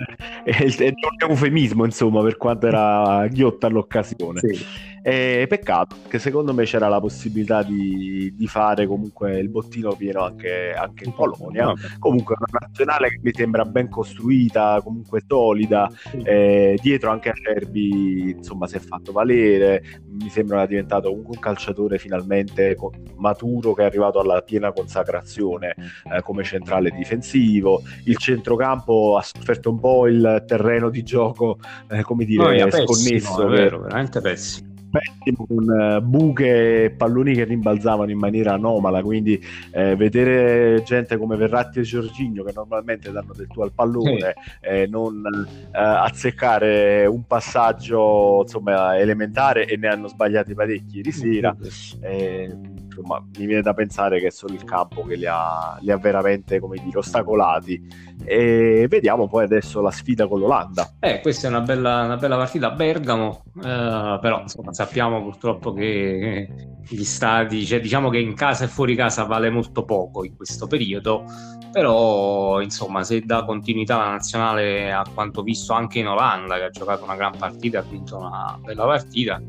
è, 0.43 0.75
è 0.75 0.87
un 0.87 1.29
eufemismo, 1.29 1.83
insomma, 1.83 2.21
per 2.23 2.37
quanto 2.37 2.67
era 2.67 3.27
ghiotta 3.27 3.67
l'occasione. 3.67 4.39
Sì. 4.39 4.65
E 5.09 5.47
peccato, 5.47 5.95
che 6.07 6.19
secondo 6.19 6.53
me 6.53 6.65
c'era 6.65 6.87
la 6.87 6.99
possibilità 6.99 7.63
di, 7.63 8.31
di 8.35 8.45
fare 8.45 8.85
comunque 8.85 9.39
il 9.39 9.49
bottino 9.49 9.95
pieno 9.95 10.21
anche, 10.21 10.71
anche 10.71 11.05
in 11.05 11.15
Polonia. 11.15 11.63
No. 11.63 11.73
Comunque 11.97 12.35
una 12.37 12.59
nazionale 12.67 13.09
che 13.09 13.19
mi 13.19 13.31
sembra 13.33 13.65
ben 13.65 13.89
costruita, 13.89 14.79
comunque 14.83 15.23
solida. 15.25 15.89
Eh, 16.23 16.77
dietro 16.79 17.09
anche 17.09 17.29
Acerbi, 17.29 18.35
insomma, 18.37 18.67
si 18.67 18.75
è 18.75 18.79
fatto 18.79 19.11
valere. 19.11 19.81
Mi 20.05 20.29
sembra 20.29 20.67
diventato 20.67 21.09
comunque 21.09 21.37
un 21.37 21.41
calciatore 21.41 21.97
finalmente 21.97 22.77
maturo 23.15 23.73
che 23.73 23.81
è 23.81 23.85
arrivato 23.85 24.19
alla 24.19 24.43
piena 24.43 24.71
consacrazione 24.71 25.75
eh, 26.13 26.21
come 26.21 26.43
centrale 26.43 26.91
difensivo. 26.91 27.81
Il 28.03 28.17
centrocampo 28.17 29.17
ha 29.17 29.23
sofferto 29.23 29.71
un 29.71 29.79
po' 29.79 30.05
il 30.05 30.43
terreno 30.45 30.91
di 30.91 31.01
gioco, 31.01 31.57
eh, 31.89 32.03
come 32.03 32.25
dire, 32.25 32.63
no, 32.63 32.69
sconnesso. 32.69 33.09
Pessimo, 33.09 33.41
è 33.41 33.47
vero, 33.47 33.79
veramente 33.79 34.21
pessimo 34.21 34.68
pessimo 34.89 35.45
con 35.45 35.69
eh, 35.69 36.01
buche 36.01 36.85
e 36.85 36.89
palloni 36.91 37.33
che 37.33 37.43
rimbalzavano 37.43 38.11
in 38.11 38.17
maniera 38.17 38.53
anomala 38.53 39.01
quindi 39.01 39.41
eh, 39.71 39.95
vedere 39.95 40.81
gente 40.83 41.17
come 41.17 41.35
Verratti 41.35 41.79
e 41.79 41.83
Giorginio 41.83 42.43
che 42.43 42.51
normalmente 42.53 43.11
danno 43.11 43.33
del 43.33 43.47
tuo 43.47 43.63
al 43.63 43.71
pallone 43.73 44.33
eh, 44.61 44.87
non 44.87 45.23
eh, 45.25 45.69
azzeccare 45.71 47.05
un 47.05 47.25
passaggio 47.25 48.41
insomma 48.41 48.97
elementare 48.97 49.65
e 49.65 49.77
ne 49.77 49.87
hanno 49.87 50.07
sbagliati 50.07 50.53
parecchi 50.53 50.97
ieri 50.97 51.11
sera 51.11 51.55
eh, 52.01 52.55
insomma 52.99 53.23
mi 53.37 53.45
viene 53.45 53.61
da 53.61 53.73
pensare 53.73 54.19
che 54.19 54.27
è 54.27 54.31
solo 54.31 54.53
il 54.53 54.63
campo 54.63 55.03
che 55.03 55.15
li 55.15 55.25
ha, 55.25 55.77
li 55.81 55.91
ha 55.91 55.97
veramente 55.97 56.59
come 56.59 56.77
dire 56.83 56.97
ostacolati. 56.97 58.07
E 58.25 58.85
vediamo 58.89 59.27
poi 59.27 59.45
adesso 59.45 59.81
la 59.81 59.91
sfida 59.91 60.27
con 60.27 60.39
l'Olanda. 60.39 60.95
Eh, 60.99 61.21
questa 61.21 61.47
è 61.47 61.49
una 61.49 61.61
bella, 61.61 62.03
una 62.03 62.17
bella 62.17 62.35
partita. 62.35 62.71
A 62.71 62.75
Bergamo, 62.75 63.43
eh, 63.57 64.17
però 64.21 64.41
insomma, 64.41 64.73
sappiamo 64.73 65.21
purtroppo 65.23 65.73
che 65.73 66.47
gli 66.87 67.03
stadi, 67.03 67.65
cioè, 67.65 67.79
diciamo 67.79 68.09
che 68.09 68.19
in 68.19 68.35
casa 68.35 68.65
e 68.65 68.67
fuori 68.67 68.95
casa 68.95 69.23
vale 69.23 69.49
molto 69.49 69.85
poco 69.85 70.25
in 70.25 70.35
questo 70.35 70.67
periodo, 70.67 71.23
però 71.71 72.61
insomma 72.61 73.03
se 73.03 73.21
dà 73.21 73.45
continuità 73.45 73.97
la 73.97 74.09
nazionale 74.09 74.91
a 74.91 75.05
quanto 75.13 75.41
visto 75.41 75.73
anche 75.73 75.99
in 75.99 76.07
Olanda 76.07 76.57
che 76.57 76.63
ha 76.63 76.69
giocato 76.69 77.03
una 77.03 77.15
gran 77.15 77.37
partita, 77.37 77.79
ha 77.79 77.83
vinto 77.83 78.17
una 78.17 78.59
bella 78.61 78.85
partita, 78.85 79.41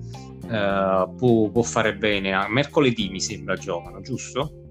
eh, 0.51 1.09
può, 1.17 1.49
può 1.51 1.63
fare 1.63 1.97
bene. 1.97 2.33
Mercoledì 2.49 3.09
mi 3.09 3.21
sembra 3.21 3.57
giocano, 3.57 4.01
giusto? 4.01 4.65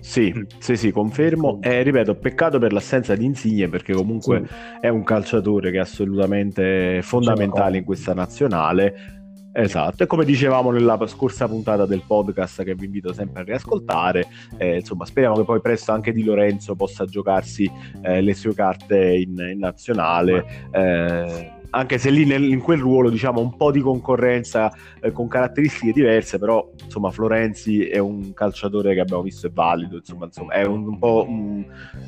Sì, 0.00 0.32
mm. 0.36 0.42
sì, 0.58 0.76
sì, 0.76 0.92
confermo. 0.92 1.58
E 1.60 1.82
ripeto, 1.82 2.14
peccato 2.14 2.58
per 2.58 2.72
l'assenza 2.72 3.16
di 3.16 3.24
Insigne 3.24 3.68
perché 3.68 3.92
comunque 3.92 4.44
sì. 4.46 4.54
è 4.80 4.88
un 4.88 5.02
calciatore 5.02 5.72
che 5.72 5.78
è 5.78 5.80
assolutamente 5.80 7.00
fondamentale 7.02 7.78
in 7.78 7.84
questa 7.84 8.14
nazionale. 8.14 9.14
Esatto, 9.58 10.02
e 10.02 10.06
come 10.06 10.26
dicevamo 10.26 10.70
nella 10.70 10.98
scorsa 11.06 11.48
puntata 11.48 11.86
del 11.86 12.02
podcast 12.06 12.62
che 12.62 12.74
vi 12.74 12.84
invito 12.84 13.14
sempre 13.14 13.40
a 13.40 13.44
riascoltare, 13.44 14.26
eh, 14.58 14.76
insomma 14.76 15.06
speriamo 15.06 15.34
che 15.36 15.44
poi 15.44 15.62
presto 15.62 15.92
anche 15.92 16.12
Di 16.12 16.22
Lorenzo 16.22 16.76
possa 16.76 17.06
giocarsi 17.06 17.70
eh, 18.02 18.20
le 18.20 18.34
sue 18.34 18.52
carte 18.52 19.14
in, 19.16 19.34
in 19.50 19.58
nazionale. 19.58 20.68
Eh, 20.70 21.55
anche 21.76 21.98
se 21.98 22.08
lì 22.10 22.24
nel, 22.24 22.44
in 22.44 22.62
quel 22.62 22.78
ruolo 22.78 23.10
diciamo 23.10 23.40
un 23.40 23.54
po' 23.54 23.70
di 23.70 23.80
concorrenza 23.80 24.72
eh, 25.00 25.12
con 25.12 25.28
caratteristiche 25.28 25.92
diverse, 25.92 26.38
però 26.38 26.70
insomma 26.82 27.10
Florenzi 27.10 27.86
è 27.86 27.98
un 27.98 28.32
calciatore 28.32 28.94
che 28.94 29.00
abbiamo 29.00 29.22
visto 29.22 29.46
è 29.46 29.50
valido, 29.50 29.96
insomma, 29.96 30.24
insomma 30.24 30.54
è 30.54 30.64
un, 30.64 30.86
un 30.86 30.98
po' 30.98 31.26
un, 31.28 31.64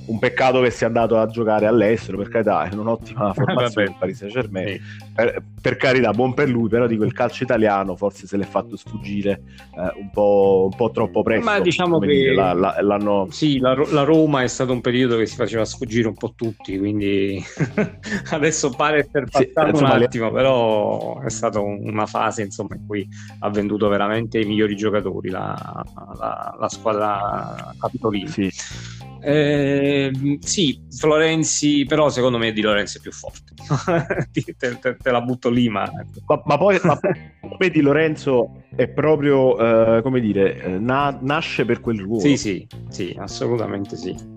un, 0.06 0.18
peccato 0.18 0.62
che 0.62 0.70
sia 0.70 0.86
andato 0.86 1.18
a 1.18 1.26
giocare 1.26 1.66
all'estero, 1.66 2.16
per 2.16 2.28
carità 2.28 2.62
è 2.68 2.74
un'ottima 2.74 3.32
formazione 3.34 3.88
del 3.88 3.96
Paris 3.98 4.16
Saint 4.16 4.32
Germain, 4.32 4.68
sì. 4.68 5.07
Per, 5.18 5.42
per, 5.60 5.76
carità 5.76 6.12
buon 6.12 6.32
per 6.32 6.48
lui, 6.48 6.68
però 6.68 6.86
dico 6.86 7.02
il 7.02 7.12
calcio 7.12 7.42
italiano 7.42 7.96
forse 7.96 8.28
se 8.28 8.36
l'è 8.36 8.44
fatto 8.44 8.76
sfuggire 8.76 9.42
eh, 9.76 10.00
un, 10.00 10.10
po', 10.12 10.68
un, 10.70 10.76
po', 10.76 10.92
troppo 10.92 11.24
presto. 11.24 11.44
Ma 11.44 11.58
diciamo 11.58 11.98
che 11.98 12.06
dire, 12.06 12.34
la, 12.34 12.52
la, 12.52 12.76
l'hanno... 12.80 13.26
Sì, 13.28 13.58
la, 13.58 13.74
la 13.90 14.04
Roma 14.04 14.44
è 14.44 14.46
stato 14.46 14.72
un 14.72 14.80
periodo 14.80 15.16
che 15.16 15.26
si 15.26 15.34
faceva 15.34 15.64
sfuggire 15.64 16.06
un 16.06 16.14
po' 16.14 16.34
tutti, 16.36 16.78
quindi 16.78 17.42
adesso 18.30 18.70
pare 18.70 19.08
per 19.10 19.24
passare 19.28 19.74
sì, 19.74 19.82
un 19.82 19.90
attimo, 19.90 20.30
però 20.30 21.20
è 21.20 21.30
stata 21.30 21.58
una 21.58 22.06
fase 22.06 22.42
insomma, 22.42 22.76
in 22.76 22.86
cui 22.86 23.08
ha 23.40 23.50
venduto 23.50 23.88
veramente 23.88 24.38
i 24.38 24.44
migliori 24.44 24.76
giocatori 24.76 25.30
la, 25.30 25.84
la, 26.16 26.56
la 26.60 26.68
squadra 26.68 27.74
capitolina. 27.76 28.30
Sì. 28.30 28.48
Eh, 29.20 30.38
sì, 30.40 30.80
Florenzi, 30.90 31.84
però 31.86 32.08
secondo 32.08 32.38
me 32.38 32.52
Di 32.52 32.60
Lorenzo 32.60 32.98
è 32.98 33.00
più 33.00 33.12
forte. 33.12 33.54
te, 34.32 34.54
te, 34.56 34.96
te, 34.96 35.10
la 35.10 35.20
butto 35.20 35.50
lì, 35.50 35.68
ma... 35.68 35.90
Ma, 36.26 36.42
ma 36.44 36.58
poi 36.58 36.78
ma, 36.82 36.98
Di 37.70 37.80
Lorenzo 37.80 38.64
è 38.74 38.88
proprio, 38.88 39.96
eh, 39.96 40.02
come 40.02 40.20
dire, 40.20 40.62
eh, 40.62 40.78
na- 40.78 41.18
nasce 41.20 41.64
per 41.64 41.80
quel 41.80 42.00
ruolo. 42.00 42.20
Sì, 42.20 42.36
sì, 42.36 42.66
sì, 42.88 43.14
assolutamente 43.18 43.96
sì. 43.96 44.36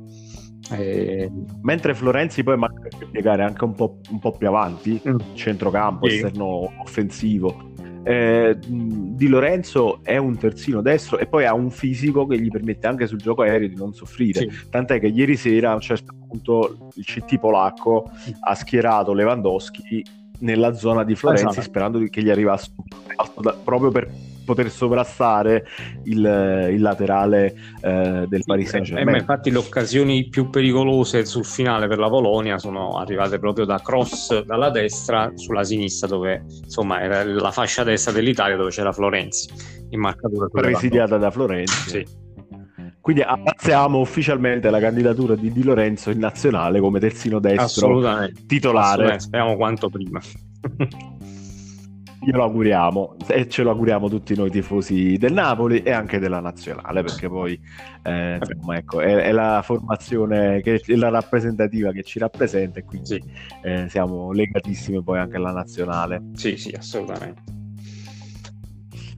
E... 0.72 1.30
Mentre 1.62 1.94
Florenzi 1.94 2.44
poi 2.44 2.58
magari 2.58 2.90
può 2.98 3.08
piegare 3.10 3.44
anche 3.44 3.64
un 3.64 3.74
po', 3.74 4.00
un 4.10 4.20
po 4.20 4.32
più 4.32 4.48
avanti, 4.48 5.02
mm. 5.08 5.18
centrocampo, 5.34 6.08
sì. 6.08 6.16
esterno 6.16 6.72
offensivo. 6.82 7.71
Eh, 8.04 8.58
di 8.60 9.28
Lorenzo 9.28 10.00
è 10.04 10.18
un 10.18 10.38
terzino 10.38 10.82
destro 10.82 11.20
e 11.20 11.28
poi 11.28 11.46
ha 11.46 11.54
un 11.54 11.70
fisico 11.70 12.26
che 12.26 12.40
gli 12.40 12.50
permette 12.50 12.88
anche 12.88 13.06
sul 13.06 13.20
gioco 13.20 13.44
aereo 13.44 13.68
di 13.68 13.76
non 13.76 13.94
soffrire. 13.94 14.40
Sì. 14.40 14.70
Tant'è 14.70 15.00
che 15.00 15.08
ieri 15.08 15.36
sera 15.36 15.72
a 15.72 15.76
un 15.76 15.82
certo 15.82 16.14
punto 16.28 16.90
il 16.96 17.06
CT 17.06 17.40
polacco 17.40 18.10
ha 18.40 18.56
schierato 18.56 19.14
Lewandowski 19.14 20.04
nella 20.40 20.74
zona 20.74 21.04
di 21.04 21.16
Florenzi 21.16 21.46
esatto. 21.46 21.62
sperando 21.62 22.00
che 22.10 22.24
gli 22.24 22.30
arrivasse 22.30 22.72
proprio 23.64 23.92
per 23.92 24.10
poter 24.52 24.70
sovrastare 24.70 25.66
il, 26.04 26.70
il 26.72 26.82
laterale 26.82 27.54
eh, 27.82 28.26
del 28.28 28.44
Paris 28.46 28.70
Saint 28.70 28.86
Germain. 28.86 29.16
Eh, 29.16 29.20
infatti 29.20 29.50
le 29.50 29.58
occasioni 29.58 30.28
più 30.28 30.50
pericolose 30.50 31.26
sul 31.26 31.46
finale 31.46 31.88
per 31.88 31.98
la 31.98 32.10
Polonia 32.10 32.58
sono 32.58 32.98
arrivate 32.98 33.40
proprio 33.40 33.66
da 33.66 33.80
cross 33.80 34.44
dalla 34.44 34.70
destra 34.70 35.32
sulla 35.36 35.64
sinistra 35.64 36.08
dove 36.08 36.44
insomma 36.64 37.02
era 37.02 37.24
la 37.24 37.52
fascia 37.52 37.84
destra 37.84 38.12
dell'Italia 38.12 38.58
dove 38.58 38.70
c'era 38.72 38.92
Florenzi 38.92 39.50
in 39.90 40.00
marcatura 40.00 40.48
presidiata 40.48 41.18
da 41.18 41.32
Florenzi. 41.32 41.90
Sì. 41.90 42.20
Quindi 43.00 43.24
abbazziamo 43.24 44.00
ufficialmente 44.00 44.70
la 44.70 44.80
candidatura 44.80 45.36
di 45.36 45.52
Di 45.52 45.64
Lorenzo 45.64 46.12
in 46.12 46.20
nazionale 46.20 46.80
come 46.80 47.00
terzino 47.00 47.40
destro 47.40 48.02
titolare. 48.46 49.16
Assolutamente. 49.16 49.20
Speriamo 49.20 49.56
quanto 49.56 49.90
prima. 49.90 50.20
Glielo 52.24 52.44
auguriamo. 52.44 53.16
E 53.28 53.50
ce 53.50 53.64
lo 53.64 53.72
auguriamo 53.72 54.08
tutti 54.08 54.36
noi 54.36 54.52
tifosi 54.52 55.18
del 55.18 55.34
Napoli 55.34 55.82
e 55.82 55.92
anche 55.92 56.20
della 56.20 56.40
nazionale 56.40 57.02
perché 57.02 57.28
poi 57.28 57.60
eh, 58.04 58.36
insomma, 58.36 58.78
ecco, 58.78 59.02
è, 59.02 59.16
è, 59.16 59.32
la 59.32 59.62
formazione 59.64 60.62
che 60.62 60.82
è 60.86 60.96
la 60.96 61.10
rappresentativa 61.10 61.92
che 61.92 62.04
ci 62.04 62.20
rappresenta 62.20 62.80
e 62.80 62.84
quindi 62.84 63.08
sì. 63.08 63.24
eh, 63.64 63.90
siamo 63.90 64.32
legatissimi 64.32 65.02
poi 65.02 65.18
anche 65.18 65.38
alla 65.38 65.52
nazionale. 65.52 66.22
Sì 66.36 66.58
sì 66.58 66.72
assolutamente. 66.78 67.42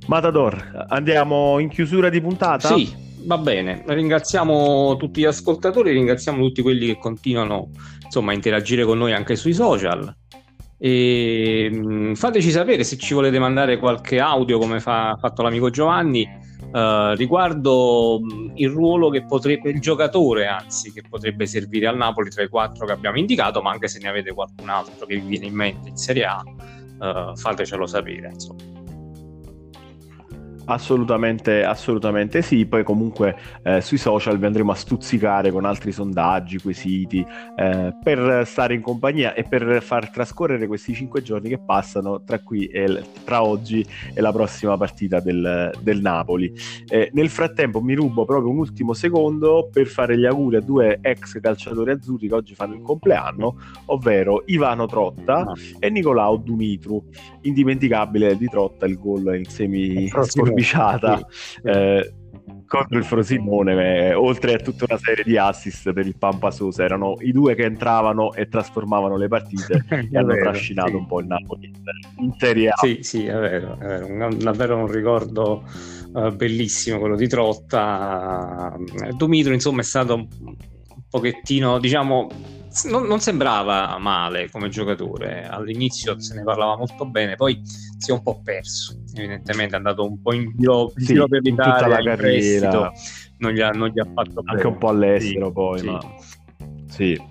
Matador 0.08 0.86
andiamo 0.90 1.60
in 1.60 1.70
chiusura 1.70 2.10
di 2.10 2.22
puntata? 2.22 2.74
sì 2.74 3.02
va 3.26 3.38
bene. 3.38 3.84
Ringraziamo 3.86 4.96
tutti 4.96 5.22
gli 5.22 5.26
ascoltatori 5.26 5.92
ringraziamo 5.92 6.42
tutti 6.42 6.62
quelli 6.62 6.88
che 6.88 6.98
continuano 6.98 7.70
insomma 8.04 8.32
a 8.32 8.36
interagire 8.36 8.86
con 8.86 8.98
noi 8.98 9.14
anche 9.14 9.36
sui 9.36 9.54
social 9.54 10.14
e, 10.78 11.70
mh, 11.72 12.16
fateci 12.16 12.52
sapere 12.52 12.84
se 12.84 12.98
ci 12.98 13.14
volete 13.14 13.40
mandare 13.40 13.78
qualche 13.78 14.20
audio 14.20 14.58
come 14.58 14.80
fa, 14.80 15.18
fatto 15.20 15.42
l'amico 15.42 15.70
Giovanni 15.70 16.28
uh, 16.72 17.14
riguardo 17.16 18.20
il 18.56 18.70
ruolo 18.70 19.10
che 19.10 19.24
potrebbe, 19.26 19.70
il 19.70 19.80
giocatore 19.80 20.48
anzi, 20.48 20.92
che 20.92 21.04
potrebbe 21.08 21.46
servire 21.46 21.88
al 21.88 21.98
Napoli 21.98 22.30
tra 22.30 22.44
i 22.44 22.50
quattro 22.50 22.86
che 22.86 22.92
abbiamo 22.92 23.18
indicato, 23.18 23.62
ma 23.62 23.72
anche 23.72 23.88
se 23.88 24.00
ne 24.00 24.10
avete 24.10 24.34
qualcun 24.34 24.70
altro 24.70 25.06
che 25.06 25.16
vi 25.16 25.28
viene 25.28 25.46
in 25.46 25.54
mente 25.54 25.90
in 25.90 25.98
Serie 25.98 26.26
A, 26.26 26.44
uh, 26.44 27.36
fatecelo 27.36 27.86
sapere. 27.86 28.30
Insomma. 28.34 28.83
Assolutamente, 30.66 31.64
assolutamente 31.64 32.42
sì. 32.42 32.66
Poi 32.66 32.84
comunque 32.84 33.36
eh, 33.64 33.82
sui 33.82 33.98
social 33.98 34.38
vi 34.38 34.46
andremo 34.46 34.72
a 34.72 34.76
stuzzicare 34.76 35.52
con 35.52 35.66
altri 35.66 35.92
sondaggi, 35.92 36.60
quesiti, 36.60 37.26
eh, 37.58 37.96
per 38.02 38.44
stare 38.46 38.74
in 38.74 38.82
compagnia 38.82 39.34
e 39.34 39.44
per 39.44 39.82
far 39.82 40.10
trascorrere 40.10 40.68
questi 40.68 40.94
cinque 40.94 41.22
giorni 41.22 41.50
che 41.50 41.60
passano 41.60 42.24
tra 42.24 42.40
qui 42.40 42.66
e 42.68 43.04
tra 43.24 43.44
oggi 43.44 43.86
e 44.14 44.22
la 44.22 44.32
prossima 44.32 44.78
partita 44.78 45.20
del, 45.20 45.72
del 45.82 46.02
Napoli. 46.02 46.54
Eh, 46.88 47.10
nel 47.14 47.30
frattempo 47.30 47.82
mi 47.82 47.94
rubo 47.94 48.26
proprio 48.26 48.52
un 48.52 48.58
ultimo 48.58 48.94
secondo 48.94 49.70
per 49.72 49.88
fare 49.88 50.18
gli 50.18 50.26
auguri 50.26 50.58
a 50.58 50.62
due 50.62 51.00
ex 51.02 51.40
calciatori 51.40 51.92
azzurri 51.92 52.28
che 52.28 52.34
oggi 52.34 52.56
fanno 52.56 52.76
il 52.76 52.82
compleanno, 52.82 53.58
ovvero 53.88 54.44
Ivano 54.46 54.86
Trotta 54.86 55.40
ah. 55.40 55.54
e 55.80 55.90
Nicolao 55.90 56.38
Dumitru. 56.38 57.04
Indimenticabile 57.42 58.38
di 58.38 58.48
Trotta 58.48 58.86
il 58.86 58.98
gol 58.98 59.36
in 59.36 59.46
semi 59.46 60.10
sforbiciata 60.54 61.28
eh, 61.64 62.14
contro 62.66 62.98
il 62.98 63.04
Frosinone, 63.04 64.08
eh, 64.08 64.14
oltre 64.14 64.54
a 64.54 64.58
tutta 64.58 64.86
una 64.90 64.98
serie 64.98 65.24
di 65.24 65.38
assist 65.38 65.94
per 65.94 66.08
il 66.08 66.18
Pampa 66.18 66.50
Sosa, 66.50 66.84
erano 66.84 67.16
i 67.20 67.32
due 67.32 67.54
che 67.56 67.64
entravano 67.64 68.34
e 68.34 68.48
trasformavano 68.48 69.16
le 69.16 69.28
partite 69.28 69.86
e 69.90 70.18
hanno 70.18 70.34
vero, 70.34 70.50
trascinato 70.50 70.90
sì. 70.90 70.96
un 70.96 71.06
po' 71.06 71.20
il 71.20 71.28
Napoli 71.28 71.72
in 72.18 72.34
Serie 72.38 72.70
A. 72.70 72.76
Sì, 72.78 73.00
sì, 73.02 73.26
è 73.26 73.38
vero, 73.38 73.74
è 73.80 73.86
vero. 73.86 74.06
Un, 74.08 74.38
davvero 74.40 74.78
un 74.78 74.88
ricordo 74.88 75.64
uh, 76.14 76.36
bellissimo 76.36 77.00
quello 77.00 77.16
di 77.16 77.28
Trotta. 77.28 78.76
Dumitro, 79.16 79.54
insomma, 79.54 79.82
è 79.82 79.86
stato 79.86 80.16
un 80.16 80.28
pochettino, 81.10 81.78
diciamo, 81.78 82.28
non, 82.86 83.06
non, 83.06 83.20
sembrava 83.20 83.98
male 84.00 84.50
come 84.50 84.70
giocatore. 84.70 85.46
All'inizio 85.46 86.20
se 86.20 86.36
ne 86.36 86.44
parlava 86.44 86.78
molto 86.78 87.06
bene, 87.06 87.36
poi 87.36 87.62
si 87.64 88.12
è 88.12 88.14
un 88.14 88.24
po' 88.24 88.42
perso. 88.44 89.02
Evidentemente 89.14 89.74
è 89.74 89.78
andato 89.78 90.06
un 90.06 90.22
po' 90.22 90.34
in 90.34 90.52
giro, 90.56 90.92
in 90.96 91.06
sì, 91.06 91.14
giro 91.14 91.28
per 91.28 91.42
l'Italia, 91.42 91.88
la 91.88 92.04
carriera. 92.04 92.92
Non 93.38 93.52
gli, 93.52 93.62
ha, 93.62 93.70
non 93.72 93.90
gli 93.90 94.00
ha 94.00 94.08
fatto 94.14 94.42
Anche 94.46 94.56
bene. 94.56 94.68
un 94.68 94.78
po' 94.78 94.88
all'estero 94.88 95.48
sì, 95.48 95.54
poi, 95.54 95.80
sì. 95.80 95.86
ma 95.86 96.00
sì. 96.88 97.22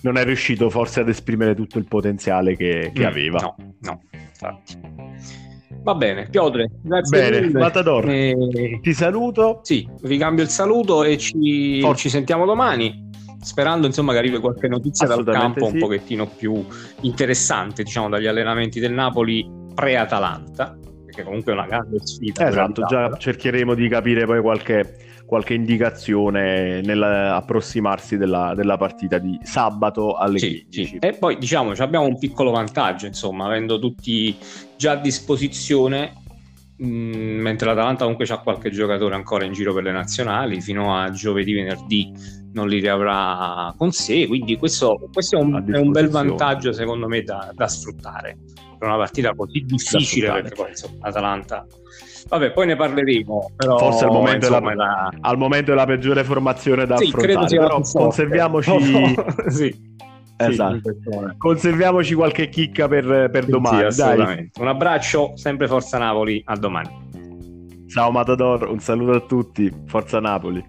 Non 0.00 0.16
è 0.16 0.24
riuscito 0.24 0.70
forse 0.70 1.00
ad 1.00 1.08
esprimere 1.08 1.54
tutto 1.54 1.78
il 1.78 1.86
potenziale 1.86 2.56
che, 2.56 2.92
che 2.94 3.02
mm, 3.02 3.06
aveva. 3.06 3.38
No, 3.40 3.56
no, 3.80 4.00
infatti. 4.12 4.78
Va 5.82 5.94
bene, 5.94 6.28
Piotre, 6.28 6.70
grazie 6.82 7.30
bene, 7.30 7.46
mille. 7.46 7.58
Matador, 7.58 8.08
e... 8.08 8.78
ti 8.80 8.92
saluto. 8.92 9.60
Sì, 9.62 9.88
ricambio 10.02 10.44
il 10.44 10.50
saluto 10.50 11.02
e 11.02 11.16
ci, 11.18 11.84
ci 11.94 12.08
sentiamo 12.08 12.44
domani 12.44 13.07
sperando 13.40 13.86
insomma 13.86 14.12
che 14.12 14.18
arrivi 14.18 14.38
qualche 14.38 14.68
notizia 14.68 15.06
dal 15.06 15.24
campo 15.24 15.66
sì. 15.66 15.74
un 15.74 15.78
pochettino 15.78 16.26
più 16.26 16.64
interessante 17.02 17.82
diciamo 17.82 18.08
dagli 18.08 18.26
allenamenti 18.26 18.80
del 18.80 18.92
Napoli 18.92 19.48
pre-Atalanta 19.74 20.76
perché 21.04 21.22
comunque 21.22 21.52
è 21.52 21.54
una 21.54 21.66
grande 21.66 21.98
sfida 22.04 22.48
esatto 22.48 22.84
già 22.84 23.16
cercheremo 23.16 23.74
di 23.74 23.88
capire 23.88 24.24
poi 24.26 24.40
qualche, 24.40 25.22
qualche 25.24 25.54
indicazione 25.54 26.80
nell'approssimarsi 26.80 28.16
della, 28.16 28.54
della, 28.54 28.76
partita 28.76 29.18
di 29.18 29.38
sabato 29.42 30.14
alle 30.14 30.38
sì, 30.38 30.66
15 30.68 30.86
sì. 30.86 30.96
e 30.98 31.12
poi 31.14 31.38
diciamo 31.38 31.72
abbiamo 31.78 32.06
un 32.06 32.18
piccolo 32.18 32.50
vantaggio 32.50 33.06
insomma 33.06 33.46
avendo 33.46 33.78
tutti 33.78 34.36
già 34.76 34.92
a 34.92 34.96
disposizione 34.96 36.17
mentre 36.78 37.66
l'Atalanta 37.66 38.04
comunque 38.04 38.26
ha 38.26 38.38
qualche 38.38 38.70
giocatore 38.70 39.14
ancora 39.14 39.44
in 39.44 39.52
giro 39.52 39.74
per 39.74 39.82
le 39.82 39.92
nazionali 39.92 40.60
fino 40.60 40.96
a 40.96 41.10
giovedì 41.10 41.52
venerdì 41.52 42.12
non 42.52 42.68
li 42.68 42.78
riavrà 42.78 43.74
con 43.76 43.90
sé, 43.92 44.26
quindi 44.26 44.56
questo, 44.56 45.08
questo 45.12 45.38
è, 45.38 45.42
un, 45.42 45.64
è, 45.70 45.78
un, 45.78 45.90
bel 45.90 46.08
vantaggio 46.08 46.72
secondo 46.72 47.06
me 47.06 47.22
da, 47.22 47.52
da, 47.54 47.68
sfruttare. 47.68 48.38
Per 48.78 48.86
una 48.86 48.96
partita 48.96 49.34
così 49.34 49.64
difficile 49.66 50.30
perché 50.30 50.54
poi 50.54 50.68
insomma 50.68 51.08
Atalanta 51.08 51.66
vabbè 52.28 52.52
poi 52.52 52.66
ne 52.66 52.76
parleremo 52.76 53.52
però, 53.56 53.78
forse 53.78 54.04
al 54.04 54.10
momento, 54.10 54.46
insomma, 54.46 54.74
la, 54.74 55.10
al 55.20 55.36
momento 55.36 55.72
è 55.72 55.74
la 55.74 55.86
peggiore 55.86 56.22
formazione 56.22 56.86
da 56.86 56.96
sì, 56.96 57.06
affrontare 57.06 57.56
però 57.56 57.80
conserviamoci 57.80 59.16
sì. 59.48 59.96
Esatto. 60.38 60.96
Conserviamoci 61.36 62.14
qualche 62.14 62.48
chicca 62.48 62.86
per, 62.86 63.28
per 63.30 63.46
domani. 63.46 63.90
Sì, 63.92 64.02
un 64.60 64.68
abbraccio, 64.68 65.32
sempre 65.36 65.66
Forza 65.66 65.98
Napoli, 65.98 66.40
a 66.44 66.56
domani. 66.56 67.06
Ciao 67.88 68.10
Matador, 68.10 68.68
un 68.68 68.78
saluto 68.78 69.12
a 69.12 69.20
tutti, 69.20 69.72
Forza 69.86 70.20
Napoli. 70.20 70.62